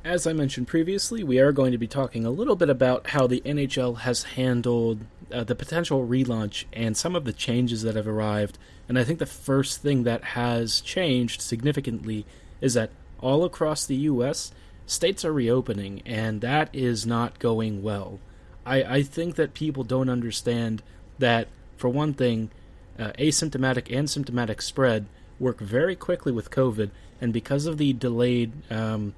As 0.03 0.25
I 0.25 0.33
mentioned 0.33 0.67
previously, 0.67 1.23
we 1.23 1.37
are 1.37 1.51
going 1.51 1.73
to 1.73 1.77
be 1.77 1.87
talking 1.87 2.25
a 2.25 2.31
little 2.31 2.55
bit 2.55 2.71
about 2.71 3.11
how 3.11 3.27
the 3.27 3.41
NHL 3.41 3.99
has 3.99 4.23
handled 4.23 5.05
uh, 5.31 5.43
the 5.43 5.53
potential 5.53 6.07
relaunch 6.07 6.65
and 6.73 6.97
some 6.97 7.15
of 7.15 7.25
the 7.25 7.33
changes 7.33 7.83
that 7.83 7.95
have 7.95 8.07
arrived. 8.07 8.57
And 8.89 8.97
I 8.97 9.03
think 9.03 9.19
the 9.19 9.27
first 9.27 9.83
thing 9.83 10.03
that 10.03 10.23
has 10.23 10.81
changed 10.81 11.39
significantly 11.39 12.25
is 12.63 12.73
that 12.75 12.89
all 13.19 13.43
across 13.43 13.85
the 13.85 13.95
U.S., 13.95 14.53
states 14.85 15.25
are 15.25 15.33
reopening, 15.33 16.01
and 16.05 16.39
that 16.39 16.69
is 16.71 17.05
not 17.05 17.37
going 17.37 17.83
well. 17.83 18.19
I, 18.65 18.83
I 18.83 19.03
think 19.03 19.35
that 19.35 19.53
people 19.53 19.83
don't 19.83 20.09
understand 20.09 20.81
that, 21.19 21.49
for 21.75 21.89
one 21.89 22.13
thing, 22.13 22.51
uh, 22.97 23.11
asymptomatic 23.19 23.93
and 23.95 24.09
symptomatic 24.09 24.61
spread 24.61 25.07
work 25.39 25.59
very 25.59 25.95
quickly 25.95 26.31
with 26.31 26.51
COVID, 26.51 26.89
and 27.19 27.33
because 27.33 27.65
of 27.65 27.77
the 27.77 27.91
delayed 27.91 28.53
um, 28.71 29.13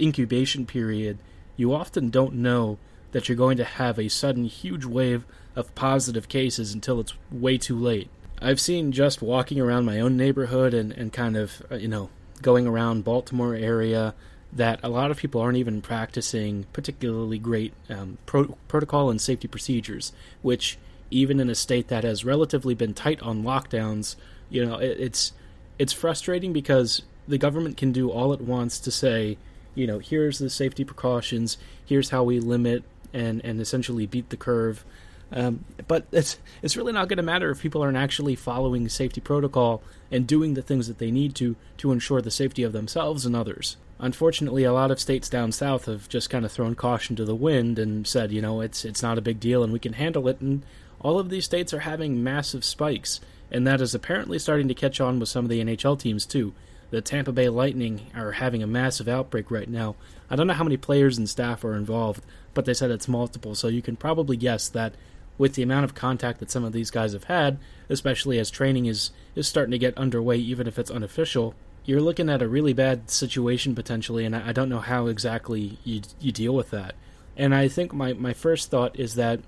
incubation 0.00 0.64
period, 0.64 1.18
you 1.56 1.74
often 1.74 2.08
don't 2.08 2.34
know 2.34 2.78
that 3.10 3.28
you're 3.28 3.36
going 3.36 3.56
to 3.56 3.64
have 3.64 3.98
a 3.98 4.08
sudden 4.08 4.44
huge 4.44 4.84
wave 4.84 5.24
of 5.56 5.74
positive 5.74 6.28
cases 6.28 6.72
until 6.72 7.00
it's 7.00 7.14
way 7.32 7.58
too 7.58 7.76
late. 7.76 8.10
I've 8.40 8.60
seen 8.60 8.92
just 8.92 9.22
walking 9.22 9.58
around 9.60 9.86
my 9.86 9.98
own 9.98 10.16
neighborhood 10.16 10.72
and, 10.72 10.92
and 10.92 11.12
kind 11.12 11.36
of, 11.36 11.62
uh, 11.70 11.76
you 11.76 11.88
know, 11.88 12.10
going 12.42 12.66
around 12.66 13.04
Baltimore 13.04 13.54
area 13.54 14.14
that 14.52 14.80
a 14.82 14.88
lot 14.88 15.10
of 15.10 15.16
people 15.16 15.40
aren't 15.40 15.58
even 15.58 15.82
practicing 15.82 16.64
particularly 16.72 17.38
great 17.38 17.72
um, 17.90 18.18
pro- 18.26 18.56
protocol 18.68 19.10
and 19.10 19.20
safety 19.20 19.48
procedures, 19.48 20.12
which 20.42 20.78
even 21.10 21.40
in 21.40 21.50
a 21.50 21.54
state 21.54 21.88
that 21.88 22.04
has 22.04 22.24
relatively 22.24 22.74
been 22.74 22.94
tight 22.94 23.20
on 23.22 23.42
lockdowns, 23.42 24.16
you 24.48 24.64
know, 24.64 24.76
it, 24.76 24.98
it's 24.98 25.32
it's 25.78 25.92
frustrating 25.92 26.52
because 26.52 27.02
the 27.28 27.38
government 27.38 27.76
can 27.76 27.92
do 27.92 28.10
all 28.10 28.32
it 28.32 28.40
wants 28.40 28.78
to 28.80 28.90
say, 28.90 29.36
you 29.74 29.86
know, 29.86 29.98
here's 29.98 30.38
the 30.38 30.48
safety 30.48 30.84
precautions, 30.84 31.58
here's 31.84 32.10
how 32.10 32.24
we 32.24 32.40
limit 32.40 32.82
and 33.12 33.44
and 33.44 33.60
essentially 33.60 34.06
beat 34.06 34.30
the 34.30 34.36
curve, 34.36 34.84
Um, 35.32 35.64
but 35.88 36.06
it's 36.12 36.38
it's 36.62 36.76
really 36.76 36.92
not 36.92 37.08
going 37.08 37.16
to 37.16 37.22
matter 37.22 37.50
if 37.50 37.60
people 37.60 37.82
aren't 37.82 37.96
actually 37.96 38.36
following 38.36 38.88
safety 38.88 39.20
protocol 39.20 39.82
and 40.10 40.26
doing 40.26 40.54
the 40.54 40.62
things 40.62 40.86
that 40.86 40.98
they 40.98 41.10
need 41.10 41.34
to 41.36 41.56
to 41.78 41.90
ensure 41.90 42.22
the 42.22 42.30
safety 42.30 42.62
of 42.62 42.72
themselves 42.72 43.26
and 43.26 43.34
others. 43.34 43.76
Unfortunately, 43.98 44.62
a 44.62 44.72
lot 44.72 44.90
of 44.90 45.00
states 45.00 45.28
down 45.28 45.52
south 45.52 45.86
have 45.86 46.08
just 46.08 46.30
kind 46.30 46.44
of 46.44 46.52
thrown 46.52 46.74
caution 46.74 47.16
to 47.16 47.24
the 47.24 47.34
wind 47.34 47.78
and 47.78 48.06
said, 48.06 48.30
you 48.30 48.40
know, 48.40 48.60
it's 48.60 48.84
it's 48.84 49.02
not 49.02 49.18
a 49.18 49.22
big 49.22 49.40
deal 49.40 49.64
and 49.64 49.72
we 49.72 49.78
can 49.78 49.94
handle 49.94 50.28
it. 50.28 50.40
And 50.40 50.62
all 51.00 51.18
of 51.18 51.28
these 51.28 51.44
states 51.44 51.74
are 51.74 51.80
having 51.80 52.22
massive 52.22 52.64
spikes, 52.64 53.20
and 53.50 53.66
that 53.66 53.80
is 53.80 53.94
apparently 53.94 54.38
starting 54.38 54.68
to 54.68 54.74
catch 54.74 55.00
on 55.00 55.18
with 55.18 55.28
some 55.28 55.44
of 55.44 55.48
the 55.48 55.62
NHL 55.62 55.98
teams 55.98 56.24
too. 56.24 56.54
The 56.90 57.00
Tampa 57.00 57.32
Bay 57.32 57.48
Lightning 57.48 58.12
are 58.14 58.32
having 58.32 58.62
a 58.62 58.66
massive 58.66 59.08
outbreak 59.08 59.50
right 59.50 59.68
now. 59.68 59.96
I 60.30 60.36
don't 60.36 60.46
know 60.46 60.54
how 60.54 60.64
many 60.64 60.76
players 60.76 61.18
and 61.18 61.28
staff 61.28 61.64
are 61.64 61.74
involved, 61.74 62.24
but 62.54 62.64
they 62.64 62.74
said 62.74 62.90
it's 62.90 63.08
multiple, 63.08 63.54
so 63.54 63.66
you 63.66 63.82
can 63.82 63.96
probably 63.96 64.36
guess 64.36 64.68
that 64.68 64.94
with 65.38 65.54
the 65.54 65.62
amount 65.62 65.84
of 65.84 65.94
contact 65.94 66.40
that 66.40 66.50
some 66.50 66.64
of 66.64 66.72
these 66.72 66.90
guys 66.90 67.12
have 67.12 67.24
had, 67.24 67.58
especially 67.88 68.38
as 68.38 68.50
training 68.50 68.86
is 68.86 69.10
is 69.34 69.46
starting 69.46 69.72
to 69.72 69.78
get 69.78 69.96
underway, 69.98 70.36
even 70.36 70.66
if 70.66 70.78
it's 70.78 70.90
unofficial, 70.90 71.54
you're 71.84 72.00
looking 72.00 72.28
at 72.28 72.42
a 72.42 72.48
really 72.48 72.72
bad 72.72 73.10
situation 73.10 73.74
potentially, 73.74 74.24
and 74.24 74.34
I, 74.34 74.48
I 74.48 74.52
don't 74.52 74.68
know 74.68 74.80
how 74.80 75.06
exactly 75.06 75.78
you 75.84 76.02
you 76.20 76.32
deal 76.32 76.54
with 76.54 76.70
that. 76.70 76.94
And 77.36 77.54
I 77.54 77.68
think 77.68 77.92
my 77.92 78.12
my 78.12 78.32
first 78.32 78.70
thought 78.70 78.98
is 78.98 79.14
that 79.14 79.40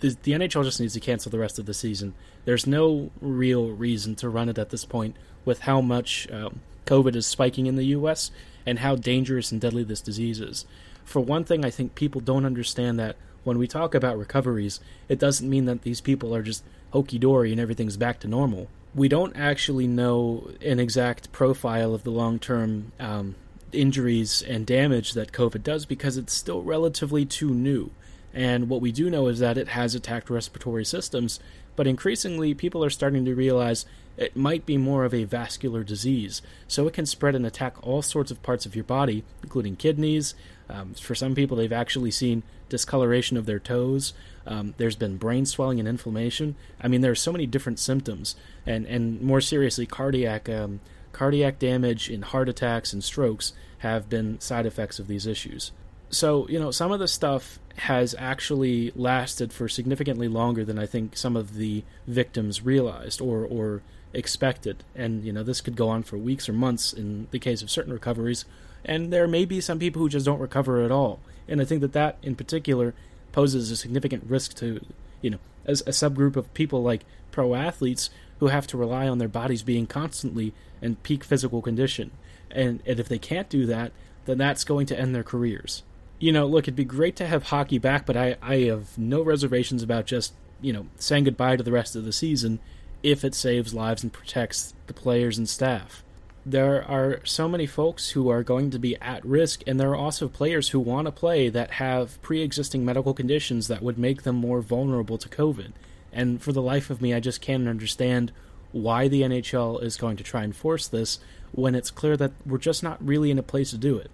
the, 0.00 0.16
the 0.22 0.32
NHL 0.32 0.64
just 0.64 0.80
needs 0.80 0.94
to 0.94 1.00
cancel 1.00 1.30
the 1.30 1.38
rest 1.38 1.58
of 1.58 1.66
the 1.66 1.74
season. 1.74 2.14
There's 2.44 2.66
no 2.66 3.10
real 3.20 3.70
reason 3.70 4.14
to 4.16 4.28
run 4.28 4.48
it 4.48 4.58
at 4.58 4.70
this 4.70 4.84
point 4.84 5.16
with 5.44 5.60
how 5.60 5.80
much 5.80 6.30
um, 6.30 6.60
COVID 6.86 7.16
is 7.16 7.26
spiking 7.26 7.66
in 7.66 7.76
the 7.76 7.86
U.S. 7.86 8.30
and 8.66 8.80
how 8.80 8.94
dangerous 8.94 9.50
and 9.50 9.60
deadly 9.60 9.84
this 9.84 10.00
disease 10.00 10.40
is. 10.40 10.66
For 11.04 11.20
one 11.20 11.44
thing, 11.44 11.64
I 11.64 11.70
think 11.70 11.94
people 11.94 12.20
don't 12.20 12.44
understand 12.44 12.98
that 12.98 13.16
when 13.46 13.58
we 13.58 13.68
talk 13.68 13.94
about 13.94 14.18
recoveries, 14.18 14.80
it 15.08 15.20
doesn't 15.20 15.48
mean 15.48 15.66
that 15.66 15.82
these 15.82 16.00
people 16.00 16.34
are 16.34 16.42
just 16.42 16.64
hokey 16.90 17.16
dory 17.16 17.52
and 17.52 17.60
everything's 17.60 17.96
back 17.96 18.18
to 18.18 18.28
normal. 18.28 18.66
We 18.92 19.08
don't 19.08 19.36
actually 19.36 19.86
know 19.86 20.50
an 20.60 20.80
exact 20.80 21.30
profile 21.30 21.94
of 21.94 22.02
the 22.02 22.10
long 22.10 22.40
term 22.40 22.90
um, 22.98 23.36
injuries 23.70 24.42
and 24.42 24.66
damage 24.66 25.12
that 25.12 25.30
COVID 25.30 25.62
does 25.62 25.86
because 25.86 26.16
it's 26.16 26.32
still 26.32 26.62
relatively 26.62 27.24
too 27.24 27.50
new. 27.50 27.92
And 28.34 28.68
what 28.68 28.80
we 28.80 28.90
do 28.90 29.08
know 29.08 29.28
is 29.28 29.38
that 29.38 29.56
it 29.56 29.68
has 29.68 29.94
attacked 29.94 30.28
respiratory 30.28 30.84
systems, 30.84 31.38
but 31.76 31.86
increasingly 31.86 32.52
people 32.52 32.84
are 32.84 32.90
starting 32.90 33.24
to 33.26 33.34
realize 33.34 33.86
it 34.16 34.34
might 34.34 34.66
be 34.66 34.76
more 34.76 35.04
of 35.04 35.14
a 35.14 35.24
vascular 35.24 35.84
disease. 35.84 36.42
So 36.66 36.88
it 36.88 36.94
can 36.94 37.06
spread 37.06 37.36
and 37.36 37.46
attack 37.46 37.76
all 37.86 38.02
sorts 38.02 38.32
of 38.32 38.42
parts 38.42 38.66
of 38.66 38.74
your 38.74 38.84
body, 38.84 39.22
including 39.42 39.76
kidneys, 39.76 40.34
um, 40.68 40.94
for 40.94 41.14
some 41.14 41.34
people, 41.34 41.56
they've 41.56 41.72
actually 41.72 42.10
seen 42.10 42.42
discoloration 42.68 43.36
of 43.36 43.46
their 43.46 43.58
toes. 43.58 44.12
Um, 44.46 44.74
there's 44.76 44.96
been 44.96 45.16
brain 45.16 45.46
swelling 45.46 45.78
and 45.78 45.88
inflammation. 45.88 46.56
I 46.80 46.88
mean, 46.88 47.00
there 47.00 47.12
are 47.12 47.16
so 47.16 47.32
many 47.32 47.46
different 47.46 47.78
symptoms, 47.78 48.36
and 48.64 48.86
and 48.86 49.20
more 49.22 49.40
seriously, 49.40 49.86
cardiac 49.86 50.48
um, 50.48 50.80
cardiac 51.12 51.58
damage 51.58 52.08
and 52.08 52.24
heart 52.24 52.48
attacks 52.48 52.92
and 52.92 53.02
strokes 53.02 53.52
have 53.78 54.08
been 54.08 54.40
side 54.40 54.66
effects 54.66 54.98
of 54.98 55.06
these 55.06 55.26
issues. 55.26 55.72
So 56.10 56.48
you 56.48 56.58
know, 56.58 56.70
some 56.70 56.92
of 56.92 57.00
the 57.00 57.08
stuff 57.08 57.58
has 57.78 58.14
actually 58.18 58.92
lasted 58.94 59.52
for 59.52 59.68
significantly 59.68 60.28
longer 60.28 60.64
than 60.64 60.78
I 60.78 60.86
think 60.86 61.16
some 61.16 61.36
of 61.36 61.54
the 61.54 61.84
victims 62.06 62.62
realized 62.62 63.20
or 63.20 63.44
or 63.44 63.82
expected, 64.12 64.82
and 64.94 65.24
you 65.24 65.32
know, 65.32 65.42
this 65.42 65.60
could 65.60 65.76
go 65.76 65.88
on 65.88 66.02
for 66.02 66.16
weeks 66.16 66.48
or 66.48 66.52
months 66.52 66.92
in 66.92 67.28
the 67.30 67.38
case 67.38 67.62
of 67.62 67.70
certain 67.70 67.92
recoveries 67.92 68.44
and 68.86 69.12
there 69.12 69.26
may 69.26 69.44
be 69.44 69.60
some 69.60 69.78
people 69.78 70.00
who 70.00 70.08
just 70.08 70.24
don't 70.24 70.38
recover 70.38 70.82
at 70.82 70.92
all. 70.92 71.18
And 71.48 71.60
I 71.60 71.64
think 71.64 71.80
that 71.82 71.92
that 71.92 72.16
in 72.22 72.36
particular 72.36 72.94
poses 73.32 73.70
a 73.70 73.76
significant 73.76 74.24
risk 74.26 74.54
to, 74.56 74.80
you 75.20 75.30
know, 75.30 75.38
as 75.66 75.82
a 75.82 75.90
subgroup 75.90 76.36
of 76.36 76.52
people 76.54 76.82
like 76.82 77.04
pro 77.32 77.54
athletes 77.54 78.08
who 78.38 78.46
have 78.46 78.66
to 78.68 78.76
rely 78.76 79.08
on 79.08 79.18
their 79.18 79.28
bodies 79.28 79.62
being 79.62 79.86
constantly 79.86 80.54
in 80.80 80.96
peak 80.96 81.24
physical 81.24 81.60
condition. 81.60 82.12
And, 82.50 82.80
and 82.86 83.00
if 83.00 83.08
they 83.08 83.18
can't 83.18 83.48
do 83.48 83.66
that, 83.66 83.92
then 84.24 84.38
that's 84.38 84.64
going 84.64 84.86
to 84.86 84.98
end 84.98 85.14
their 85.14 85.24
careers. 85.24 85.82
You 86.18 86.32
know, 86.32 86.46
look, 86.46 86.64
it'd 86.64 86.76
be 86.76 86.84
great 86.84 87.16
to 87.16 87.26
have 87.26 87.44
hockey 87.44 87.78
back, 87.78 88.06
but 88.06 88.16
I, 88.16 88.36
I 88.40 88.58
have 88.60 88.96
no 88.96 89.20
reservations 89.22 89.82
about 89.82 90.06
just, 90.06 90.32
you 90.62 90.72
know, 90.72 90.86
saying 90.96 91.24
goodbye 91.24 91.56
to 91.56 91.62
the 91.62 91.72
rest 91.72 91.96
of 91.96 92.04
the 92.04 92.12
season 92.12 92.60
if 93.02 93.24
it 93.24 93.34
saves 93.34 93.74
lives 93.74 94.02
and 94.02 94.12
protects 94.12 94.74
the 94.86 94.94
players 94.94 95.36
and 95.36 95.48
staff 95.48 96.04
there 96.48 96.88
are 96.88 97.20
so 97.24 97.48
many 97.48 97.66
folks 97.66 98.10
who 98.10 98.28
are 98.28 98.44
going 98.44 98.70
to 98.70 98.78
be 98.78 98.94
at 99.02 99.24
risk, 99.26 99.64
and 99.66 99.80
there 99.80 99.90
are 99.90 99.96
also 99.96 100.28
players 100.28 100.68
who 100.68 100.78
want 100.78 101.06
to 101.06 101.12
play 101.12 101.48
that 101.48 101.72
have 101.72 102.22
pre 102.22 102.40
existing 102.40 102.84
medical 102.84 103.12
conditions 103.12 103.66
that 103.66 103.82
would 103.82 103.98
make 103.98 104.22
them 104.22 104.36
more 104.36 104.60
vulnerable 104.60 105.18
to 105.18 105.28
COVID. 105.28 105.72
And 106.12 106.40
for 106.40 106.52
the 106.52 106.62
life 106.62 106.88
of 106.88 107.02
me, 107.02 107.12
I 107.12 107.18
just 107.18 107.40
can't 107.40 107.66
understand 107.66 108.30
why 108.70 109.08
the 109.08 109.22
NHL 109.22 109.82
is 109.82 109.96
going 109.96 110.16
to 110.18 110.24
try 110.24 110.44
and 110.44 110.54
force 110.54 110.86
this 110.86 111.18
when 111.50 111.74
it's 111.74 111.90
clear 111.90 112.16
that 112.16 112.32
we're 112.46 112.58
just 112.58 112.82
not 112.82 113.04
really 113.04 113.32
in 113.32 113.40
a 113.40 113.42
place 113.42 113.70
to 113.70 113.78
do 113.78 113.98
it. 113.98 114.10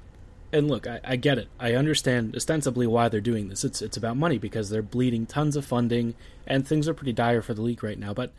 And 0.55 0.69
look, 0.69 0.87
I, 0.87 1.01
I 1.05 1.17
get 1.17 1.37
it. 1.37 1.49
I 1.61 1.75
understand 1.75 2.35
ostensibly 2.35 2.87
why 2.87 3.11
they're 3.11 3.21
doing 3.21 3.49
this. 3.49 3.63
It's 3.63 3.83
it's 3.83 3.99
about 3.99 4.17
money 4.17 4.39
because 4.39 4.71
they're 4.71 4.81
bleeding 4.81 5.27
tons 5.27 5.55
of 5.55 5.67
funding, 5.67 6.15
and 6.47 6.67
things 6.67 6.89
are 6.89 6.95
pretty 6.95 7.13
dire 7.13 7.43
for 7.43 7.53
the 7.53 7.63
league 7.63 7.85
right 7.85 7.99
now. 7.99 8.15
But 8.15 8.33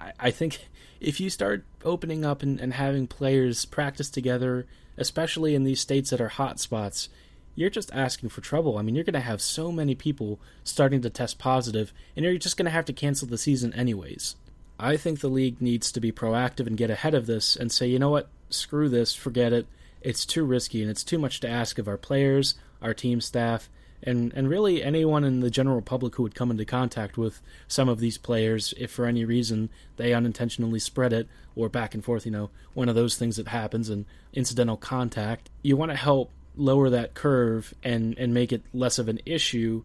I, 0.00 0.12
I 0.18 0.30
think 0.30 0.68
if 1.00 1.20
you 1.20 1.30
start 1.30 1.64
opening 1.84 2.24
up 2.24 2.42
and, 2.42 2.58
and 2.60 2.74
having 2.74 3.06
players 3.06 3.64
practice 3.64 4.10
together, 4.10 4.66
especially 4.96 5.54
in 5.54 5.64
these 5.64 5.80
states 5.80 6.10
that 6.10 6.20
are 6.20 6.28
hot 6.28 6.58
spots, 6.58 7.08
you're 7.54 7.70
just 7.70 7.92
asking 7.92 8.28
for 8.28 8.40
trouble. 8.40 8.78
I 8.78 8.82
mean, 8.82 8.94
you're 8.94 9.04
going 9.04 9.14
to 9.14 9.20
have 9.20 9.42
so 9.42 9.70
many 9.72 9.94
people 9.94 10.40
starting 10.64 11.02
to 11.02 11.10
test 11.10 11.38
positive, 11.38 11.92
and 12.16 12.24
you're 12.24 12.38
just 12.38 12.56
going 12.56 12.66
to 12.66 12.70
have 12.70 12.84
to 12.86 12.92
cancel 12.92 13.28
the 13.28 13.38
season 13.38 13.72
anyways. 13.74 14.36
I 14.78 14.96
think 14.96 15.20
the 15.20 15.28
league 15.28 15.60
needs 15.60 15.92
to 15.92 16.00
be 16.00 16.12
proactive 16.12 16.66
and 16.66 16.76
get 16.76 16.90
ahead 16.90 17.14
of 17.14 17.26
this 17.26 17.56
and 17.56 17.70
say, 17.70 17.86
you 17.86 17.98
know 17.98 18.10
what, 18.10 18.30
screw 18.48 18.88
this, 18.88 19.14
forget 19.14 19.52
it. 19.52 19.66
It's 20.00 20.24
too 20.24 20.44
risky 20.44 20.80
and 20.80 20.90
it's 20.90 21.04
too 21.04 21.18
much 21.18 21.40
to 21.40 21.48
ask 21.48 21.78
of 21.78 21.86
our 21.86 21.98
players, 21.98 22.54
our 22.80 22.94
team 22.94 23.20
staff, 23.20 23.68
and 24.02 24.32
and 24.34 24.48
really 24.48 24.82
anyone 24.82 25.24
in 25.24 25.40
the 25.40 25.50
general 25.50 25.82
public 25.82 26.14
who 26.14 26.22
would 26.22 26.34
come 26.34 26.50
into 26.50 26.64
contact 26.64 27.18
with 27.18 27.40
some 27.68 27.88
of 27.88 28.00
these 28.00 28.18
players 28.18 28.72
if 28.76 28.90
for 28.90 29.06
any 29.06 29.24
reason 29.24 29.68
they 29.96 30.14
unintentionally 30.14 30.78
spread 30.78 31.12
it 31.12 31.28
or 31.54 31.68
back 31.68 31.94
and 31.94 32.04
forth 32.04 32.24
you 32.24 32.32
know 32.32 32.50
one 32.74 32.88
of 32.88 32.94
those 32.94 33.16
things 33.16 33.36
that 33.36 33.48
happens 33.48 33.88
and 33.88 34.04
incidental 34.32 34.76
contact 34.76 35.50
you 35.62 35.76
want 35.76 35.90
to 35.90 35.96
help 35.96 36.30
lower 36.56 36.90
that 36.90 37.14
curve 37.14 37.74
and 37.82 38.16
and 38.18 38.34
make 38.34 38.52
it 38.52 38.62
less 38.72 38.98
of 38.98 39.08
an 39.08 39.20
issue 39.24 39.82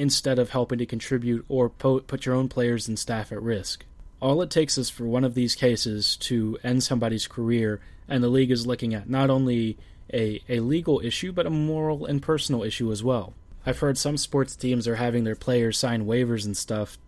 instead 0.00 0.38
of 0.38 0.50
helping 0.50 0.78
to 0.78 0.86
contribute 0.86 1.44
or 1.48 1.68
po- 1.68 2.00
put 2.00 2.24
your 2.24 2.34
own 2.34 2.48
players 2.48 2.88
and 2.88 2.98
staff 2.98 3.30
at 3.30 3.42
risk. 3.42 3.84
All 4.18 4.40
it 4.40 4.50
takes 4.50 4.78
is 4.78 4.88
for 4.88 5.04
one 5.04 5.24
of 5.24 5.34
these 5.34 5.54
cases 5.54 6.16
to 6.18 6.58
end 6.64 6.82
somebody's 6.82 7.26
career 7.26 7.80
and 8.08 8.24
the 8.24 8.28
league 8.28 8.50
is 8.50 8.66
looking 8.66 8.94
at 8.94 9.08
not 9.08 9.30
only 9.30 9.78
a, 10.12 10.42
a 10.48 10.60
legal 10.60 11.00
issue 11.00 11.32
but 11.32 11.46
a 11.46 11.50
moral 11.50 12.06
and 12.06 12.22
personal 12.22 12.62
issue 12.62 12.90
as 12.90 13.04
well 13.04 13.34
I've 13.66 13.78
heard 13.78 13.98
some 13.98 14.16
sports 14.16 14.56
teams 14.56 14.88
are 14.88 14.96
having 14.96 15.24
their 15.24 15.36
players 15.36 15.78
sign 15.78 16.06
waivers 16.06 16.46
and 16.46 16.56
stuff, 16.56 16.98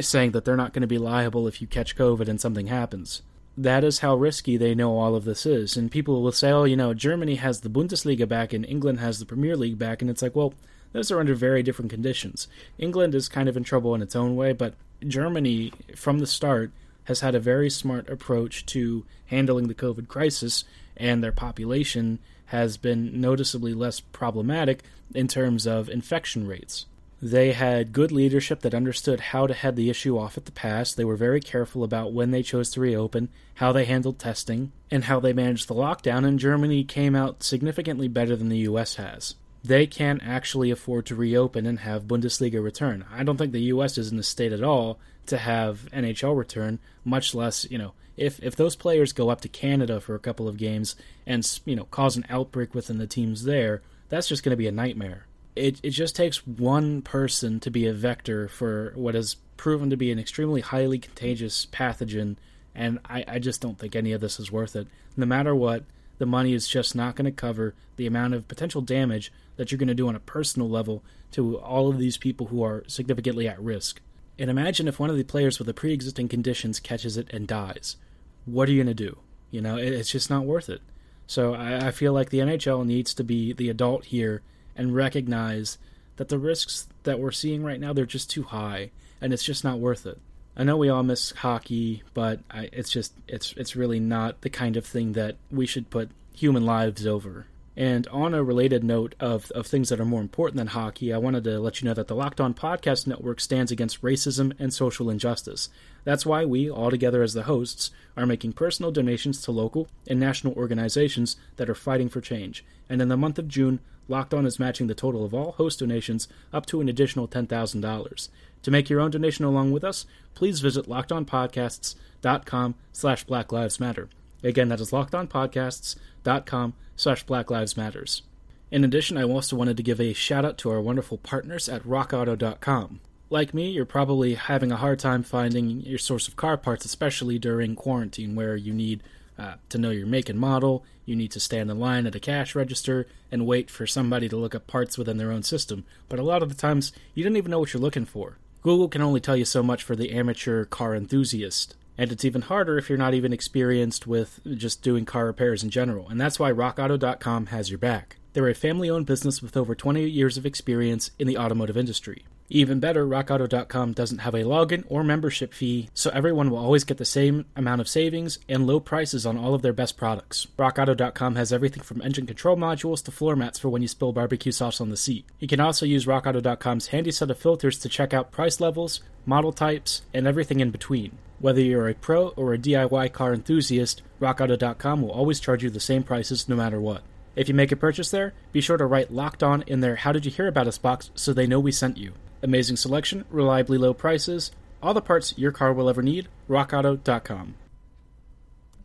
saying 0.00 0.32
that 0.32 0.44
they're 0.44 0.56
not 0.56 0.72
going 0.72 0.82
to 0.82 0.88
be 0.88 0.98
liable 0.98 1.46
if 1.46 1.60
you 1.60 1.66
catch 1.66 1.96
COVID 1.96 2.28
and 2.28 2.40
something 2.40 2.66
happens. 2.66 3.22
That 3.56 3.84
is 3.84 4.00
how 4.00 4.16
risky 4.16 4.56
they 4.56 4.74
know 4.74 4.98
all 4.98 5.14
of 5.14 5.24
this 5.24 5.46
is. 5.46 5.76
And 5.76 5.90
people 5.90 6.22
will 6.22 6.32
say, 6.32 6.50
oh, 6.50 6.64
you 6.64 6.76
know, 6.76 6.92
Germany 6.92 7.36
has 7.36 7.60
the 7.60 7.70
Bundesliga 7.70 8.28
back 8.28 8.52
and 8.52 8.66
England 8.66 8.98
has 8.98 9.20
the 9.20 9.26
Premier 9.26 9.56
League 9.56 9.78
back. 9.78 10.02
And 10.02 10.10
it's 10.10 10.22
like, 10.22 10.34
well, 10.34 10.54
those 10.92 11.12
are 11.12 11.20
under 11.20 11.34
very 11.34 11.62
different 11.62 11.90
conditions. 11.90 12.48
England 12.78 13.14
is 13.14 13.28
kind 13.28 13.48
of 13.48 13.56
in 13.56 13.62
trouble 13.62 13.94
in 13.94 14.02
its 14.02 14.16
own 14.16 14.34
way, 14.34 14.52
but 14.52 14.74
Germany, 15.06 15.72
from 15.94 16.18
the 16.18 16.26
start, 16.26 16.72
has 17.04 17.20
had 17.20 17.34
a 17.34 17.40
very 17.40 17.70
smart 17.70 18.08
approach 18.08 18.64
to 18.66 19.04
handling 19.26 19.68
the 19.68 19.74
COVID 19.74 20.08
crisis, 20.08 20.64
and 20.96 21.22
their 21.22 21.32
population 21.32 22.18
has 22.46 22.76
been 22.76 23.20
noticeably 23.20 23.74
less 23.74 24.00
problematic 24.00 24.82
in 25.14 25.28
terms 25.28 25.66
of 25.66 25.88
infection 25.88 26.46
rates. 26.46 26.86
They 27.22 27.52
had 27.52 27.92
good 27.94 28.12
leadership 28.12 28.60
that 28.60 28.74
understood 28.74 29.18
how 29.20 29.46
to 29.46 29.54
head 29.54 29.76
the 29.76 29.88
issue 29.88 30.18
off 30.18 30.36
at 30.36 30.44
the 30.44 30.52
pass. 30.52 30.92
They 30.92 31.06
were 31.06 31.16
very 31.16 31.40
careful 31.40 31.82
about 31.82 32.12
when 32.12 32.32
they 32.32 32.42
chose 32.42 32.70
to 32.72 32.80
reopen, 32.80 33.30
how 33.54 33.72
they 33.72 33.86
handled 33.86 34.18
testing, 34.18 34.72
and 34.90 35.04
how 35.04 35.20
they 35.20 35.32
managed 35.32 35.68
the 35.68 35.74
lockdown, 35.74 36.26
and 36.26 36.38
Germany 36.38 36.84
came 36.84 37.16
out 37.16 37.42
significantly 37.42 38.08
better 38.08 38.36
than 38.36 38.50
the 38.50 38.58
US 38.58 38.96
has. 38.96 39.36
They 39.64 39.86
can't 39.86 40.22
actually 40.22 40.70
afford 40.70 41.06
to 41.06 41.14
reopen 41.14 41.64
and 41.64 41.80
have 41.80 42.04
Bundesliga 42.04 42.62
return. 42.62 43.06
I 43.10 43.24
don't 43.24 43.38
think 43.38 43.52
the 43.52 43.72
US 43.72 43.96
is 43.96 44.12
in 44.12 44.18
a 44.18 44.22
state 44.22 44.52
at 44.52 44.62
all 44.62 44.98
to 45.26 45.38
have 45.38 45.88
NHL 45.90 46.36
return, 46.36 46.78
much 47.02 47.34
less, 47.34 47.66
you 47.70 47.78
know, 47.78 47.94
if 48.16 48.40
if 48.42 48.54
those 48.56 48.76
players 48.76 49.12
go 49.12 49.30
up 49.30 49.40
to 49.40 49.48
Canada 49.48 50.00
for 50.00 50.14
a 50.14 50.20
couple 50.20 50.46
of 50.46 50.56
games 50.56 50.96
and 51.26 51.60
you 51.64 51.74
know 51.74 51.84
cause 51.84 52.16
an 52.16 52.26
outbreak 52.28 52.74
within 52.74 52.98
the 52.98 53.06
teams 53.06 53.44
there, 53.44 53.82
that's 54.08 54.28
just 54.28 54.42
going 54.42 54.50
to 54.50 54.56
be 54.56 54.68
a 54.68 54.72
nightmare. 54.72 55.26
It 55.56 55.80
it 55.82 55.90
just 55.90 56.16
takes 56.16 56.46
one 56.46 57.02
person 57.02 57.60
to 57.60 57.70
be 57.70 57.86
a 57.86 57.92
vector 57.92 58.48
for 58.48 58.92
what 58.94 59.14
has 59.14 59.36
proven 59.56 59.90
to 59.90 59.96
be 59.96 60.12
an 60.12 60.18
extremely 60.18 60.60
highly 60.60 60.98
contagious 60.98 61.66
pathogen, 61.66 62.36
and 62.74 62.98
I, 63.04 63.24
I 63.26 63.38
just 63.38 63.60
don't 63.60 63.78
think 63.78 63.96
any 63.96 64.12
of 64.12 64.20
this 64.20 64.38
is 64.38 64.52
worth 64.52 64.76
it. 64.76 64.88
No 65.16 65.26
matter 65.26 65.54
what, 65.54 65.84
the 66.18 66.26
money 66.26 66.52
is 66.52 66.68
just 66.68 66.94
not 66.94 67.16
going 67.16 67.24
to 67.24 67.30
cover 67.32 67.74
the 67.96 68.06
amount 68.06 68.34
of 68.34 68.48
potential 68.48 68.80
damage 68.80 69.32
that 69.56 69.70
you're 69.70 69.78
going 69.78 69.88
to 69.88 69.94
do 69.94 70.08
on 70.08 70.16
a 70.16 70.20
personal 70.20 70.68
level 70.68 71.02
to 71.32 71.58
all 71.58 71.88
of 71.88 71.98
these 71.98 72.16
people 72.16 72.46
who 72.46 72.62
are 72.62 72.84
significantly 72.86 73.48
at 73.48 73.60
risk. 73.60 74.00
And 74.38 74.50
imagine 74.50 74.88
if 74.88 74.98
one 74.98 75.10
of 75.10 75.16
the 75.16 75.24
players 75.24 75.58
with 75.58 75.66
the 75.66 75.74
pre 75.74 75.92
existing 75.92 76.28
conditions 76.28 76.80
catches 76.80 77.16
it 77.16 77.28
and 77.32 77.46
dies. 77.46 77.96
What 78.44 78.68
are 78.68 78.72
you 78.72 78.82
going 78.82 78.94
to 78.96 79.04
do? 79.04 79.18
You 79.50 79.60
know, 79.60 79.76
it's 79.76 80.10
just 80.10 80.30
not 80.30 80.44
worth 80.44 80.68
it. 80.68 80.82
So 81.26 81.54
I, 81.54 81.88
I 81.88 81.90
feel 81.90 82.12
like 82.12 82.30
the 82.30 82.40
NHL 82.40 82.84
needs 82.84 83.14
to 83.14 83.24
be 83.24 83.52
the 83.52 83.70
adult 83.70 84.06
here 84.06 84.42
and 84.76 84.94
recognize 84.94 85.78
that 86.16 86.28
the 86.28 86.38
risks 86.38 86.88
that 87.04 87.18
we're 87.18 87.32
seeing 87.32 87.62
right 87.62 87.80
now 87.80 87.92
they're 87.92 88.06
just 88.06 88.30
too 88.30 88.42
high 88.42 88.90
and 89.20 89.32
it's 89.32 89.44
just 89.44 89.64
not 89.64 89.78
worth 89.78 90.06
it. 90.06 90.18
I 90.56 90.64
know 90.64 90.76
we 90.76 90.88
all 90.88 91.02
miss 91.02 91.32
hockey, 91.32 92.02
but 92.12 92.40
I, 92.50 92.68
it's 92.72 92.90
just 92.90 93.12
it's 93.26 93.54
it's 93.56 93.74
really 93.74 93.98
not 93.98 94.42
the 94.42 94.50
kind 94.50 94.76
of 94.76 94.86
thing 94.86 95.12
that 95.14 95.36
we 95.50 95.66
should 95.66 95.90
put 95.90 96.10
human 96.32 96.64
lives 96.64 97.06
over. 97.06 97.46
And 97.76 98.06
on 98.08 98.34
a 98.34 98.44
related 98.44 98.84
note 98.84 99.16
of, 99.18 99.50
of 99.50 99.66
things 99.66 99.88
that 99.88 99.98
are 99.98 100.04
more 100.04 100.20
important 100.20 100.58
than 100.58 100.68
hockey, 100.68 101.12
I 101.12 101.18
wanted 101.18 101.42
to 101.44 101.58
let 101.58 101.80
you 101.80 101.88
know 101.88 101.94
that 101.94 102.06
the 102.06 102.14
Locked 102.14 102.40
On 102.40 102.54
Podcast 102.54 103.08
Network 103.08 103.40
stands 103.40 103.72
against 103.72 104.00
racism 104.00 104.52
and 104.60 104.72
social 104.72 105.10
injustice. 105.10 105.70
That's 106.04 106.24
why 106.24 106.44
we, 106.44 106.70
all 106.70 106.90
together 106.90 107.22
as 107.22 107.34
the 107.34 107.44
hosts, 107.44 107.90
are 108.16 108.26
making 108.26 108.52
personal 108.52 108.92
donations 108.92 109.42
to 109.42 109.50
local 109.50 109.88
and 110.06 110.20
national 110.20 110.54
organizations 110.54 111.34
that 111.56 111.68
are 111.68 111.74
fighting 111.74 112.08
for 112.08 112.20
change. 112.20 112.64
And 112.88 113.02
in 113.02 113.08
the 113.08 113.16
month 113.16 113.40
of 113.40 113.48
June, 113.48 113.80
Locked 114.06 114.34
On 114.34 114.46
is 114.46 114.60
matching 114.60 114.86
the 114.86 114.94
total 114.94 115.24
of 115.24 115.34
all 115.34 115.52
host 115.52 115.80
donations 115.80 116.28
up 116.52 116.66
to 116.66 116.80
an 116.80 116.88
additional 116.88 117.26
$10,000. 117.26 118.28
To 118.64 118.70
make 118.70 118.90
your 118.90 119.00
own 119.00 119.10
donation 119.10 119.44
along 119.44 119.72
with 119.72 119.84
us, 119.84 120.06
please 120.34 120.60
visit 120.60 120.86
lockedonpodcasts.com 120.86 122.74
slash 122.92 123.24
Black 123.24 123.52
Lives 123.52 123.78
Matter. 123.78 124.08
Again, 124.42 124.68
that 124.68 124.80
is 124.80 124.90
lockedonpodcasts.com 124.90 126.74
slash 126.96 127.22
Black 127.24 127.50
Lives 127.50 127.76
Matters. 127.76 128.22
In 128.70 128.82
addition, 128.82 129.16
I 129.16 129.22
also 129.22 129.54
wanted 129.54 129.76
to 129.76 129.82
give 129.82 130.00
a 130.00 130.14
shout 130.14 130.44
out 130.44 130.58
to 130.58 130.70
our 130.70 130.80
wonderful 130.80 131.18
partners 131.18 131.68
at 131.68 131.84
rockauto.com. 131.84 133.00
Like 133.30 133.54
me, 133.54 133.70
you're 133.70 133.84
probably 133.84 134.34
having 134.34 134.72
a 134.72 134.76
hard 134.76 134.98
time 134.98 135.22
finding 135.22 135.82
your 135.82 135.98
source 135.98 136.26
of 136.26 136.36
car 136.36 136.56
parts, 136.56 136.84
especially 136.84 137.38
during 137.38 137.76
quarantine, 137.76 138.34
where 138.34 138.56
you 138.56 138.72
need 138.72 139.02
uh, 139.38 139.54
to 139.68 139.78
know 139.78 139.90
your 139.90 140.06
make 140.06 140.28
and 140.28 140.38
model, 140.38 140.84
you 141.04 141.16
need 141.16 141.32
to 141.32 141.40
stand 141.40 141.70
in 141.70 141.78
line 141.78 142.06
at 142.06 142.14
a 142.14 142.20
cash 142.20 142.54
register 142.54 143.06
and 143.30 143.46
wait 143.46 143.70
for 143.70 143.86
somebody 143.86 144.28
to 144.28 144.36
look 144.36 144.54
up 144.54 144.66
parts 144.66 144.96
within 144.96 145.18
their 145.18 145.32
own 145.32 145.42
system. 145.42 145.84
But 146.08 146.18
a 146.18 146.22
lot 146.22 146.42
of 146.42 146.48
the 146.48 146.54
times, 146.54 146.92
you 147.14 147.24
don't 147.24 147.36
even 147.36 147.50
know 147.50 147.58
what 147.58 147.72
you're 147.72 147.82
looking 147.82 148.06
for. 148.06 148.38
Google 148.64 148.88
can 148.88 149.02
only 149.02 149.20
tell 149.20 149.36
you 149.36 149.44
so 149.44 149.62
much 149.62 149.82
for 149.82 149.94
the 149.94 150.10
amateur 150.12 150.64
car 150.64 150.94
enthusiast. 150.94 151.76
And 151.98 152.10
it's 152.10 152.24
even 152.24 152.40
harder 152.40 152.78
if 152.78 152.88
you're 152.88 152.96
not 152.96 153.12
even 153.12 153.30
experienced 153.30 154.06
with 154.06 154.40
just 154.56 154.80
doing 154.82 155.04
car 155.04 155.26
repairs 155.26 155.62
in 155.62 155.68
general. 155.68 156.08
And 156.08 156.18
that's 156.18 156.40
why 156.40 156.50
RockAuto.com 156.50 157.46
has 157.46 157.68
your 157.68 157.78
back. 157.78 158.16
They're 158.32 158.48
a 158.48 158.54
family 158.54 158.88
owned 158.88 159.04
business 159.04 159.42
with 159.42 159.54
over 159.54 159.74
20 159.74 160.08
years 160.08 160.38
of 160.38 160.46
experience 160.46 161.10
in 161.18 161.28
the 161.28 161.36
automotive 161.36 161.76
industry. 161.76 162.24
Even 162.50 162.78
better, 162.78 163.06
RockAuto.com 163.06 163.94
doesn't 163.94 164.18
have 164.18 164.34
a 164.34 164.44
login 164.44 164.84
or 164.88 165.02
membership 165.02 165.54
fee, 165.54 165.88
so 165.94 166.10
everyone 166.10 166.50
will 166.50 166.58
always 166.58 166.84
get 166.84 166.98
the 166.98 167.04
same 167.04 167.46
amount 167.56 167.80
of 167.80 167.88
savings 167.88 168.38
and 168.48 168.66
low 168.66 168.78
prices 168.80 169.24
on 169.24 169.38
all 169.38 169.54
of 169.54 169.62
their 169.62 169.72
best 169.72 169.96
products. 169.96 170.46
RockAuto.com 170.58 171.36
has 171.36 171.52
everything 171.52 171.82
from 171.82 172.02
engine 172.02 172.26
control 172.26 172.56
modules 172.56 173.02
to 173.04 173.10
floor 173.10 173.34
mats 173.34 173.58
for 173.58 173.70
when 173.70 173.80
you 173.80 173.88
spill 173.88 174.12
barbecue 174.12 174.52
sauce 174.52 174.80
on 174.80 174.90
the 174.90 174.96
seat. 174.96 175.24
You 175.38 175.48
can 175.48 175.58
also 175.58 175.86
use 175.86 176.04
RockAuto.com's 176.04 176.88
handy 176.88 177.12
set 177.12 177.30
of 177.30 177.38
filters 177.38 177.78
to 177.78 177.88
check 177.88 178.12
out 178.12 178.30
price 178.30 178.60
levels, 178.60 179.00
model 179.24 179.52
types, 179.52 180.02
and 180.12 180.26
everything 180.26 180.60
in 180.60 180.70
between. 180.70 181.16
Whether 181.38 181.62
you're 181.62 181.88
a 181.88 181.94
pro 181.94 182.28
or 182.28 182.52
a 182.52 182.58
DIY 182.58 183.12
car 183.12 183.32
enthusiast, 183.32 184.02
RockAuto.com 184.20 185.00
will 185.00 185.10
always 185.10 185.40
charge 185.40 185.62
you 185.64 185.70
the 185.70 185.80
same 185.80 186.02
prices 186.02 186.46
no 186.46 186.56
matter 186.56 186.80
what. 186.80 187.02
If 187.36 187.48
you 187.48 187.54
make 187.54 187.72
a 187.72 187.76
purchase 187.76 188.10
there, 188.10 188.34
be 188.52 188.60
sure 188.60 188.76
to 188.76 188.86
write 188.86 189.12
Locked 189.12 189.42
On 189.42 189.62
in 189.62 189.80
their 189.80 189.96
How 189.96 190.12
Did 190.12 190.26
You 190.26 190.30
Hear 190.30 190.46
About 190.46 190.68
Us 190.68 190.78
box 190.78 191.10
so 191.14 191.32
they 191.32 191.46
know 191.46 191.58
we 191.58 191.72
sent 191.72 191.96
you. 191.96 192.12
Amazing 192.44 192.76
selection, 192.76 193.24
reliably 193.30 193.78
low 193.78 193.94
prices, 193.94 194.52
all 194.82 194.92
the 194.92 195.00
parts 195.00 195.32
your 195.38 195.50
car 195.50 195.72
will 195.72 195.88
ever 195.88 196.02
need, 196.02 196.28
rockauto.com. 196.46 197.54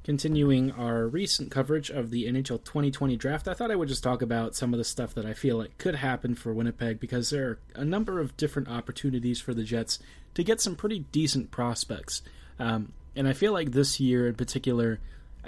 Continuing 0.02 0.72
our 0.72 1.06
recent 1.06 1.52
coverage 1.52 1.90
of 1.90 2.10
the 2.10 2.24
NHL 2.24 2.64
2020 2.64 3.18
draft, 3.18 3.50
I 3.50 3.54
thought 3.54 3.70
I 3.70 3.76
would 3.76 3.90
just 3.90 4.02
talk 4.02 4.22
about 4.22 4.56
some 4.56 4.74
of 4.74 4.78
the 4.78 4.86
stuff 4.86 5.14
that 5.14 5.26
I 5.26 5.34
feel 5.34 5.58
like 5.58 5.78
could 5.78 5.96
happen 5.96 6.36
for 6.36 6.54
Winnipeg 6.54 7.02
because 7.02 7.32
there 7.32 7.50
are 7.50 7.60
a 7.76 7.84
number 7.84 8.22
of 8.22 8.38
different 8.38 8.70
opportunities 8.70 9.42
for 9.42 9.54
the 9.54 9.64
Jets 9.64 10.00
to 10.36 10.44
get 10.46 10.62
some 10.62 10.78
pretty 10.78 11.00
decent 11.12 11.52
prospects. 11.52 12.22
Um, 12.60 12.94
and 13.14 13.28
I 13.28 13.34
feel 13.34 13.52
like 13.52 13.74
this 13.74 14.00
year 14.00 14.26
in 14.30 14.36
particular, 14.36 15.02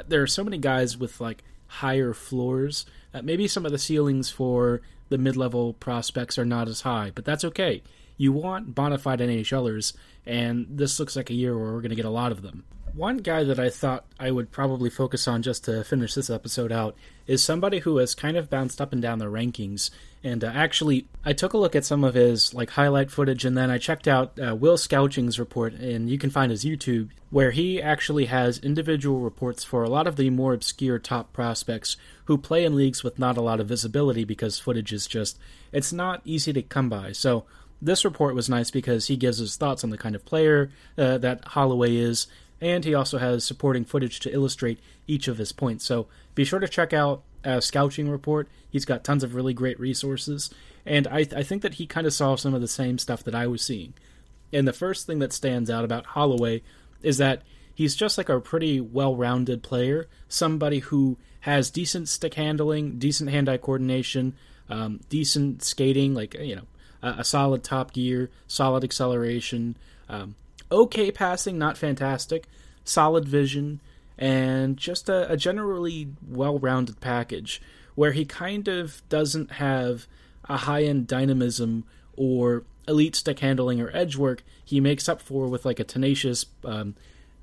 there 0.05 0.21
are 0.21 0.27
so 0.27 0.43
many 0.43 0.57
guys 0.57 0.97
with 0.97 1.21
like 1.21 1.45
higher 1.67 2.13
floors. 2.13 2.85
Uh, 3.13 3.21
maybe 3.21 3.47
some 3.47 3.65
of 3.65 3.71
the 3.71 3.79
ceilings 3.79 4.29
for 4.29 4.81
the 5.07 5.17
mid 5.17 5.37
level 5.37 5.71
prospects 5.71 6.37
are 6.37 6.43
not 6.43 6.67
as 6.67 6.81
high, 6.81 7.13
but 7.15 7.23
that's 7.23 7.45
okay 7.45 7.81
you 8.21 8.31
want 8.31 8.75
bona 8.75 8.99
fide 8.99 9.19
NHLers, 9.19 9.93
and 10.27 10.67
this 10.69 10.99
looks 10.99 11.15
like 11.15 11.31
a 11.31 11.33
year 11.33 11.57
where 11.57 11.73
we're 11.73 11.81
going 11.81 11.89
to 11.89 11.95
get 11.95 12.05
a 12.05 12.09
lot 12.11 12.31
of 12.31 12.43
them. 12.43 12.63
One 12.93 13.17
guy 13.17 13.43
that 13.43 13.57
I 13.57 13.71
thought 13.71 14.05
I 14.19 14.29
would 14.29 14.51
probably 14.51 14.91
focus 14.91 15.27
on 15.27 15.41
just 15.41 15.65
to 15.65 15.83
finish 15.83 16.13
this 16.13 16.29
episode 16.29 16.71
out 16.71 16.95
is 17.25 17.43
somebody 17.43 17.79
who 17.79 17.97
has 17.97 18.13
kind 18.13 18.37
of 18.37 18.47
bounced 18.47 18.79
up 18.79 18.93
and 18.93 19.01
down 19.01 19.17
the 19.17 19.25
rankings. 19.25 19.89
And 20.23 20.43
uh, 20.43 20.51
actually, 20.53 21.07
I 21.25 21.33
took 21.33 21.53
a 21.53 21.57
look 21.57 21.75
at 21.75 21.83
some 21.83 22.03
of 22.03 22.13
his 22.13 22.53
like 22.53 22.69
highlight 22.69 23.09
footage, 23.09 23.43
and 23.43 23.57
then 23.57 23.71
I 23.71 23.79
checked 23.79 24.07
out 24.07 24.37
uh, 24.39 24.55
Will 24.55 24.77
Scouching's 24.77 25.39
report, 25.39 25.73
and 25.73 26.07
you 26.07 26.19
can 26.19 26.29
find 26.29 26.51
his 26.51 26.63
YouTube, 26.63 27.09
where 27.31 27.49
he 27.49 27.81
actually 27.81 28.25
has 28.25 28.59
individual 28.59 29.21
reports 29.21 29.63
for 29.63 29.81
a 29.81 29.89
lot 29.89 30.05
of 30.05 30.15
the 30.15 30.29
more 30.29 30.53
obscure 30.53 30.99
top 30.99 31.33
prospects 31.33 31.97
who 32.25 32.37
play 32.37 32.65
in 32.65 32.75
leagues 32.75 33.03
with 33.03 33.17
not 33.17 33.37
a 33.37 33.41
lot 33.41 33.59
of 33.59 33.67
visibility 33.67 34.25
because 34.25 34.59
footage 34.59 34.93
is 34.93 35.07
just 35.07 35.39
it's 35.71 35.91
not 35.91 36.21
easy 36.25 36.53
to 36.53 36.61
come 36.61 36.89
by. 36.89 37.13
So 37.13 37.45
this 37.81 38.05
report 38.05 38.35
was 38.35 38.49
nice 38.49 38.71
because 38.71 39.07
he 39.07 39.17
gives 39.17 39.39
his 39.39 39.55
thoughts 39.55 39.83
on 39.83 39.89
the 39.89 39.97
kind 39.97 40.15
of 40.15 40.25
player 40.25 40.69
uh, 40.97 41.17
that 41.17 41.45
Holloway 41.45 41.95
is, 41.95 42.27
and 42.59 42.85
he 42.85 42.93
also 42.93 43.17
has 43.17 43.43
supporting 43.43 43.85
footage 43.85 44.19
to 44.21 44.33
illustrate 44.33 44.79
each 45.07 45.27
of 45.27 45.37
his 45.37 45.51
points. 45.51 45.85
So 45.85 46.07
be 46.35 46.45
sure 46.45 46.59
to 46.59 46.67
check 46.67 46.93
out 46.93 47.23
uh, 47.43 47.59
Scouching 47.59 48.09
Report. 48.09 48.47
He's 48.69 48.85
got 48.85 49.03
tons 49.03 49.23
of 49.23 49.33
really 49.33 49.53
great 49.53 49.79
resources, 49.79 50.51
and 50.85 51.07
I, 51.07 51.23
th- 51.23 51.33
I 51.33 51.43
think 51.43 51.63
that 51.63 51.75
he 51.75 51.87
kind 51.87 52.05
of 52.05 52.13
saw 52.13 52.35
some 52.35 52.53
of 52.53 52.61
the 52.61 52.67
same 52.67 52.97
stuff 52.97 53.23
that 53.23 53.35
I 53.35 53.47
was 53.47 53.61
seeing. 53.61 53.93
And 54.53 54.67
the 54.67 54.73
first 54.73 55.07
thing 55.07 55.19
that 55.19 55.33
stands 55.33 55.69
out 55.69 55.85
about 55.85 56.07
Holloway 56.07 56.61
is 57.01 57.17
that 57.17 57.41
he's 57.73 57.95
just 57.95 58.17
like 58.17 58.29
a 58.29 58.39
pretty 58.39 58.79
well 58.79 59.15
rounded 59.15 59.63
player, 59.63 60.07
somebody 60.27 60.79
who 60.79 61.17
has 61.41 61.71
decent 61.71 62.07
stick 62.07 62.35
handling, 62.35 62.99
decent 62.99 63.29
hand 63.29 63.49
eye 63.49 63.57
coordination, 63.57 64.35
um, 64.69 64.99
decent 65.09 65.63
skating, 65.63 66.13
like, 66.13 66.35
you 66.35 66.55
know, 66.55 66.63
a 67.01 67.23
solid 67.23 67.63
top 67.63 67.93
gear, 67.93 68.29
solid 68.47 68.83
acceleration, 68.83 69.75
um, 70.09 70.35
okay 70.71 71.11
passing, 71.11 71.57
not 71.57 71.77
fantastic, 71.77 72.47
solid 72.83 73.27
vision, 73.27 73.81
and 74.17 74.77
just 74.77 75.09
a, 75.09 75.31
a 75.31 75.37
generally 75.37 76.09
well 76.27 76.59
rounded 76.59 76.99
package 76.99 77.61
where 77.95 78.11
he 78.11 78.25
kind 78.25 78.67
of 78.67 79.01
doesn't 79.09 79.53
have 79.53 80.07
a 80.47 80.57
high 80.57 80.83
end 80.83 81.07
dynamism 81.07 81.83
or 82.15 82.63
elite 82.87 83.15
stick 83.15 83.39
handling 83.39 83.81
or 83.81 83.89
edge 83.93 84.15
work. 84.15 84.43
He 84.63 84.79
makes 84.79 85.09
up 85.09 85.21
for 85.21 85.47
with 85.47 85.65
like 85.65 85.79
a 85.79 85.83
tenacious 85.83 86.45
um, 86.63 86.95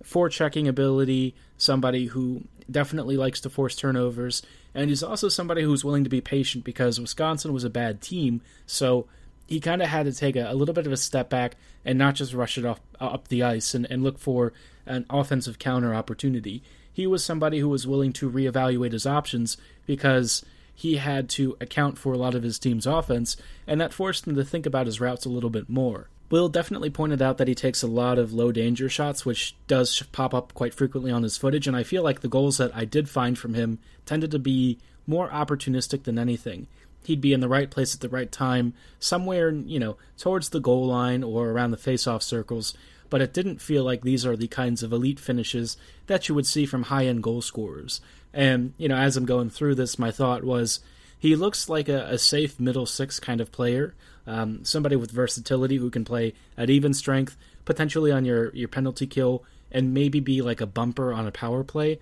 forechecking 0.02 0.68
ability, 0.68 1.34
somebody 1.56 2.06
who 2.06 2.44
definitely 2.70 3.16
likes 3.16 3.40
to 3.40 3.50
force 3.50 3.74
turnovers, 3.74 4.42
and 4.74 4.90
he's 4.90 5.02
also 5.02 5.28
somebody 5.28 5.62
who's 5.62 5.84
willing 5.84 6.04
to 6.04 6.10
be 6.10 6.20
patient 6.20 6.64
because 6.64 7.00
Wisconsin 7.00 7.52
was 7.52 7.64
a 7.64 7.70
bad 7.70 8.00
team, 8.00 8.40
so 8.66 9.06
he 9.48 9.60
kind 9.60 9.82
of 9.82 9.88
had 9.88 10.04
to 10.04 10.12
take 10.12 10.36
a, 10.36 10.50
a, 10.50 10.54
little 10.54 10.74
bit 10.74 10.86
of 10.86 10.92
a 10.92 10.96
step 10.96 11.30
back 11.30 11.56
and 11.84 11.98
not 11.98 12.14
just 12.14 12.34
rush 12.34 12.58
it 12.58 12.66
off 12.66 12.80
uh, 13.00 13.06
up 13.06 13.28
the 13.28 13.42
ice 13.42 13.74
and, 13.74 13.86
and 13.90 14.02
look 14.02 14.18
for 14.18 14.52
an 14.86 15.06
offensive 15.08 15.58
counter 15.58 15.94
opportunity. 15.94 16.62
He 16.92 17.06
was 17.06 17.24
somebody 17.24 17.58
who 17.58 17.68
was 17.68 17.86
willing 17.86 18.12
to 18.14 18.30
reevaluate 18.30 18.92
his 18.92 19.06
options 19.06 19.56
because 19.86 20.44
he 20.74 20.96
had 20.96 21.28
to 21.30 21.56
account 21.60 21.98
for 21.98 22.12
a 22.12 22.18
lot 22.18 22.34
of 22.34 22.42
his 22.42 22.58
team's 22.58 22.86
offense, 22.86 23.36
and 23.66 23.80
that 23.80 23.92
forced 23.92 24.26
him 24.26 24.36
to 24.36 24.44
think 24.44 24.66
about 24.66 24.86
his 24.86 25.00
routes 25.00 25.24
a 25.24 25.30
little 25.30 25.50
bit 25.50 25.68
more. 25.68 26.08
Will 26.30 26.50
definitely 26.50 26.90
pointed 26.90 27.22
out 27.22 27.38
that 27.38 27.48
he 27.48 27.54
takes 27.54 27.82
a 27.82 27.86
lot 27.86 28.18
of 28.18 28.34
low 28.34 28.52
danger 28.52 28.88
shots, 28.90 29.24
which 29.24 29.56
does 29.66 30.02
pop 30.12 30.34
up 30.34 30.52
quite 30.52 30.74
frequently 30.74 31.10
on 31.10 31.22
his 31.22 31.38
footage, 31.38 31.66
and 31.66 31.76
I 31.76 31.84
feel 31.84 32.02
like 32.02 32.20
the 32.20 32.28
goals 32.28 32.58
that 32.58 32.70
I 32.76 32.84
did 32.84 33.08
find 33.08 33.38
from 33.38 33.54
him 33.54 33.78
tended 34.04 34.30
to 34.32 34.38
be 34.38 34.78
more 35.06 35.30
opportunistic 35.30 36.02
than 36.02 36.18
anything 36.18 36.66
he'd 37.08 37.22
be 37.22 37.32
in 37.32 37.40
the 37.40 37.48
right 37.48 37.70
place 37.70 37.94
at 37.94 38.02
the 38.02 38.08
right 38.08 38.30
time, 38.30 38.74
somewhere, 39.00 39.50
you 39.50 39.78
know, 39.78 39.96
towards 40.18 40.50
the 40.50 40.60
goal 40.60 40.86
line 40.86 41.24
or 41.24 41.48
around 41.48 41.70
the 41.70 41.76
face-off 41.78 42.22
circles. 42.22 42.74
But 43.08 43.22
it 43.22 43.32
didn't 43.32 43.62
feel 43.62 43.82
like 43.82 44.02
these 44.02 44.26
are 44.26 44.36
the 44.36 44.48
kinds 44.48 44.82
of 44.82 44.92
elite 44.92 45.18
finishes 45.18 45.78
that 46.06 46.28
you 46.28 46.34
would 46.34 46.46
see 46.46 46.66
from 46.66 46.84
high-end 46.84 47.22
goal 47.22 47.40
scorers. 47.40 48.02
And 48.34 48.74
you 48.76 48.88
know, 48.88 48.96
as 48.96 49.16
I'm 49.16 49.24
going 49.24 49.48
through 49.48 49.76
this, 49.76 49.98
my 49.98 50.10
thought 50.10 50.44
was 50.44 50.80
he 51.18 51.34
looks 51.34 51.70
like 51.70 51.88
a, 51.88 52.04
a 52.10 52.18
safe 52.18 52.60
middle 52.60 52.84
six 52.84 53.18
kind 53.18 53.40
of 53.40 53.50
player, 53.50 53.94
um, 54.26 54.62
somebody 54.64 54.96
with 54.96 55.10
versatility 55.10 55.76
who 55.76 55.90
can 55.90 56.04
play 56.04 56.34
at 56.58 56.68
even 56.68 56.92
strength, 56.92 57.38
potentially 57.64 58.12
on 58.12 58.26
your 58.26 58.54
your 58.54 58.68
penalty 58.68 59.06
kill, 59.06 59.42
and 59.72 59.94
maybe 59.94 60.20
be 60.20 60.42
like 60.42 60.60
a 60.60 60.66
bumper 60.66 61.10
on 61.14 61.26
a 61.26 61.32
power 61.32 61.64
play. 61.64 61.98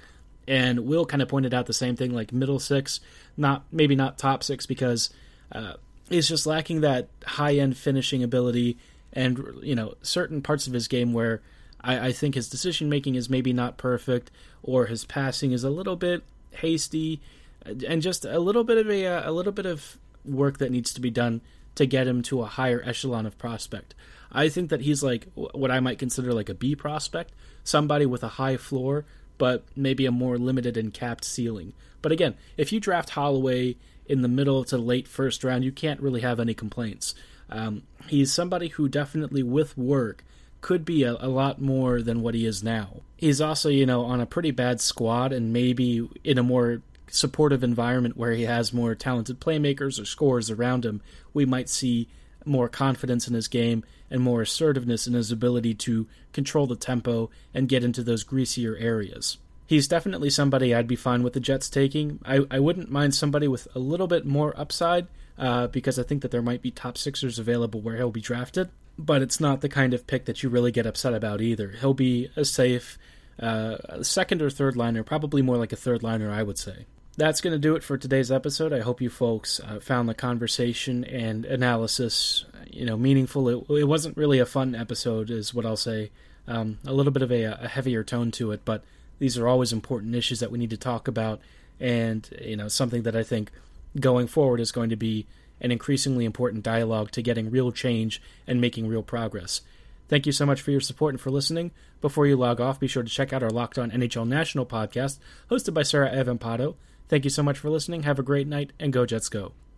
And 0.48 0.87
Will 0.87 1.06
kind 1.06 1.22
of 1.22 1.28
pointed 1.28 1.52
out 1.52 1.66
the 1.66 1.72
same 1.72 1.96
thing, 1.96 2.14
like 2.14 2.32
middle 2.32 2.61
six, 2.61 3.00
not 3.37 3.64
maybe 3.72 3.96
not 3.96 4.18
top 4.18 4.44
six 4.44 4.64
because 4.64 5.11
uh, 5.52 5.74
he's 6.09 6.28
just 6.28 6.46
lacking 6.46 6.80
that 6.82 7.09
high 7.24 7.56
end 7.56 7.76
finishing 7.76 8.22
ability 8.22 8.78
and 9.12 9.42
you 9.62 9.74
know 9.74 9.94
certain 10.02 10.42
parts 10.42 10.66
of 10.66 10.72
his 10.72 10.88
game 10.88 11.12
where 11.12 11.40
I, 11.80 12.09
I 12.09 12.12
think 12.12 12.35
his 12.35 12.48
decision 12.48 12.88
making 12.88 13.14
is 13.14 13.28
maybe 13.28 13.52
not 13.52 13.78
perfect 13.78 14.30
or 14.62 14.87
his 14.87 15.04
passing 15.04 15.52
is 15.52 15.64
a 15.64 15.70
little 15.70 15.96
bit 15.96 16.22
hasty 16.52 17.20
and 17.64 18.02
just 18.02 18.24
a 18.24 18.38
little 18.38 18.64
bit 18.64 18.78
of 18.78 18.88
a 18.88 19.04
a 19.04 19.32
little 19.32 19.52
bit 19.52 19.66
of 19.66 19.98
work 20.24 20.59
that 20.59 20.70
needs 20.70 20.92
to 20.94 21.00
be 21.00 21.11
done 21.11 21.40
to 21.74 21.87
get 21.87 22.06
him 22.06 22.22
to 22.22 22.42
a 22.42 22.46
higher 22.46 22.82
echelon 22.85 23.26
of 23.26 23.37
prospect. 23.38 23.94
I 24.32 24.48
think 24.48 24.70
that 24.70 24.80
he's 24.80 25.02
like 25.02 25.28
what 25.35 25.70
I 25.70 25.80
might 25.80 25.98
consider 25.98 26.32
like 26.32 26.48
a 26.48 26.54
B 26.54 26.74
prospect, 26.74 27.32
somebody 27.64 28.06
with 28.06 28.22
a 28.22 28.28
high 28.28 28.56
floor 28.56 29.04
but 29.38 29.64
maybe 29.75 30.07
a 30.07 30.11
more 30.11 30.38
limited 30.38 30.77
and 30.77 30.92
capped 30.92 31.25
ceiling. 31.25 31.72
But 32.03 32.12
again, 32.12 32.35
if 32.57 32.72
you 32.72 32.81
draft 32.81 33.11
Holloway 33.11 33.77
in 34.07 34.22
the 34.22 34.29
middle 34.29 34.64
to 34.64 34.79
late 34.79 35.09
first 35.09 35.44
round, 35.44 35.64
you 35.64 35.72
can't 35.72 36.01
really 36.01 36.20
have 36.20 36.40
any 36.40 36.55
complaints. 36.55 37.14
Um, 37.51 37.83
he's 38.09 38.33
somebody 38.33 38.68
who 38.68 38.88
definitely, 38.88 39.42
with 39.42 39.77
work, 39.77 40.25
could 40.61 40.85
be 40.85 41.05
a, 41.05 41.12
a, 41.20 41.29
lot 41.29 41.61
more 41.61 42.03
than 42.03 42.22
what 42.22 42.35
he 42.35 42.44
is 42.44 42.62
now. 42.62 43.03
He's 43.16 43.40
also, 43.40 43.68
you 43.68 43.87
know, 43.87 44.05
on 44.05 44.20
a 44.20 44.27
pretty 44.27 44.51
bad 44.51 44.81
squad 44.81 45.33
and 45.33 45.53
maybe 45.53 46.09
in 46.25 46.38
a 46.38 46.42
more 46.42 46.83
supportive 47.09 47.62
environment 47.62 48.16
where 48.16 48.33
he 48.33 48.44
has 48.44 48.72
more 48.72 48.94
talented 48.94 49.40
playmakers 49.40 50.01
or 50.01 50.05
scorers 50.05 50.51
around 50.51 50.85
him, 50.85 51.01
we 51.33 51.44
might 51.44 51.68
see 51.68 52.09
more 52.44 52.68
confidence 52.68 53.29
in 53.29 53.35
his 53.35 53.49
game 53.49 53.85
and 54.11 54.23
more 54.23 54.42
assertiveness 54.42 55.07
in 55.07 55.14
his 55.14 55.33
ability 55.33 55.75
to 55.75 56.07
control 56.33 56.66
the 56.66 56.77
tempo 56.77 57.31
and 57.55 57.69
get 57.69 57.85
into 57.85 58.03
those 58.03 58.25
greasier 58.25 58.77
areas. 58.77 59.38
He's 59.66 59.88
definitely 59.88 60.31
somebody 60.31 60.75
I'd 60.75 60.87
be 60.87 60.97
fine 60.97 61.23
with 61.23 61.33
the 61.33 61.40
Jets 61.40 61.69
taking. 61.69 62.21
I, 62.25 62.40
I 62.51 62.61
wouldn't 62.61 62.90
mind 62.90 63.14
somebody 63.14 63.49
with 63.49 63.66
a 63.75 63.81
little 63.81 64.07
bit 64.07 64.25
more 64.25 64.59
upside 64.59 65.09
uh, 65.38 65.66
because 65.66 65.99
I 65.99 66.05
think 66.05 66.23
that 66.23 66.31
there 66.31 66.42
might 66.42 66.62
be 66.62 66.71
top 66.71 66.97
Sixers 66.97 67.38
available 67.38 67.81
where 67.81 67.97
he'll 67.97 68.11
be 68.11 68.21
drafted, 68.21 68.71
but 68.97 69.23
it's 69.23 69.40
not 69.40 69.61
the 69.61 69.69
kind 69.69 69.92
of 69.92 70.07
pick 70.07 70.27
that 70.27 70.42
you 70.42 70.49
really 70.49 70.71
get 70.71 70.87
upset 70.87 71.14
about 71.14 71.40
either. 71.40 71.71
He'll 71.81 71.95
be 71.95 72.31
a 72.37 72.45
safe 72.45 72.97
uh, 73.40 74.03
second 74.03 74.40
or 74.40 74.51
third 74.51 74.77
liner, 74.77 75.03
probably 75.03 75.42
more 75.42 75.57
like 75.57 75.73
a 75.73 75.77
third 75.77 76.03
liner, 76.03 76.31
I 76.31 76.45
would 76.45 76.59
say 76.59 76.87
that's 77.16 77.40
going 77.40 77.52
to 77.52 77.59
do 77.59 77.76
it 77.76 77.83
for 77.83 77.96
today's 77.96 78.31
episode. 78.31 78.72
I 78.72 78.81
hope 78.81 79.00
you 79.00 79.09
folks 79.09 79.61
uh, 79.61 79.81
found 79.81 80.09
the 80.09 80.14
conversation 80.14 81.05
and 81.05 81.44
analysis, 81.46 82.44
you 82.70 82.85
know, 82.85 82.96
meaningful. 82.96 83.48
It, 83.48 83.70
it, 83.70 83.85
wasn't 83.85 84.16
really 84.16 84.38
a 84.38 84.46
fun 84.46 84.74
episode, 84.74 85.31
is 85.31 85.55
what 85.55 85.64
I'll 85.64 85.76
say. 85.76 86.11
Um, 86.46 86.79
a 86.87 86.92
little 86.92 87.12
bit 87.12 87.22
of 87.22 87.33
a, 87.33 87.44
a, 87.44 87.68
heavier 87.68 88.05
tone 88.05 88.31
to 88.33 88.52
it, 88.52 88.64
but 88.64 88.85
these 89.18 89.37
are 89.38 89.48
always 89.48 89.72
important 89.72 90.14
issues 90.14 90.40
that 90.40 90.50
we 90.52 90.59
need 90.59 90.70
to 90.70 90.76
talk 90.76 91.09
about, 91.09 91.40
and 91.81 92.29
you 92.40 92.57
know, 92.57 92.68
something 92.68 93.02
that 93.02 93.16
I 93.16 93.24
think 93.24 93.50
going 93.98 94.29
forward 94.29 94.61
is 94.61 94.70
going 94.70 94.90
to 94.90 94.96
be 94.96 95.26
an 95.61 95.72
increasingly 95.72 96.24
important 96.24 96.62
dialogue 96.62 97.11
to 97.12 97.22
getting 97.22 97.50
real 97.50 97.72
change 97.72 98.22
and 98.46 98.61
making 98.61 98.87
real 98.87 99.02
progress. 99.02 99.62
Thank 100.09 100.26
you 100.26 100.33
so 100.33 100.46
much 100.46 100.61
for 100.61 100.70
your 100.70 100.81
support 100.81 101.14
and 101.14 101.20
for 101.20 101.31
listening. 101.31 101.72
Before 102.00 102.26
you 102.26 102.37
log 102.37 102.61
off, 102.61 102.79
be 102.79 102.87
sure 102.87 103.02
to 103.02 103.09
check 103.09 103.33
out 103.33 103.42
our 103.42 103.50
Locked 103.50 103.79
On 103.79 103.90
NHL 103.90 104.29
National 104.29 104.66
podcast, 104.66 105.18
hosted 105.50 105.74
by 105.74 105.83
Sarah 105.83 106.12
Evan 106.12 106.38
Pato. 106.38 106.76
Thank 107.09 107.25
you 107.25 107.31
so 107.31 107.42
much 107.42 107.59
for 107.59 107.71
listening. 107.71 108.03
Have 108.03 108.19
a 108.19 108.23
great 108.23 108.47
night, 108.47 108.73
and 108.81 108.92
go 108.92 109.07
Jets 109.07 109.29
go. 109.29 109.53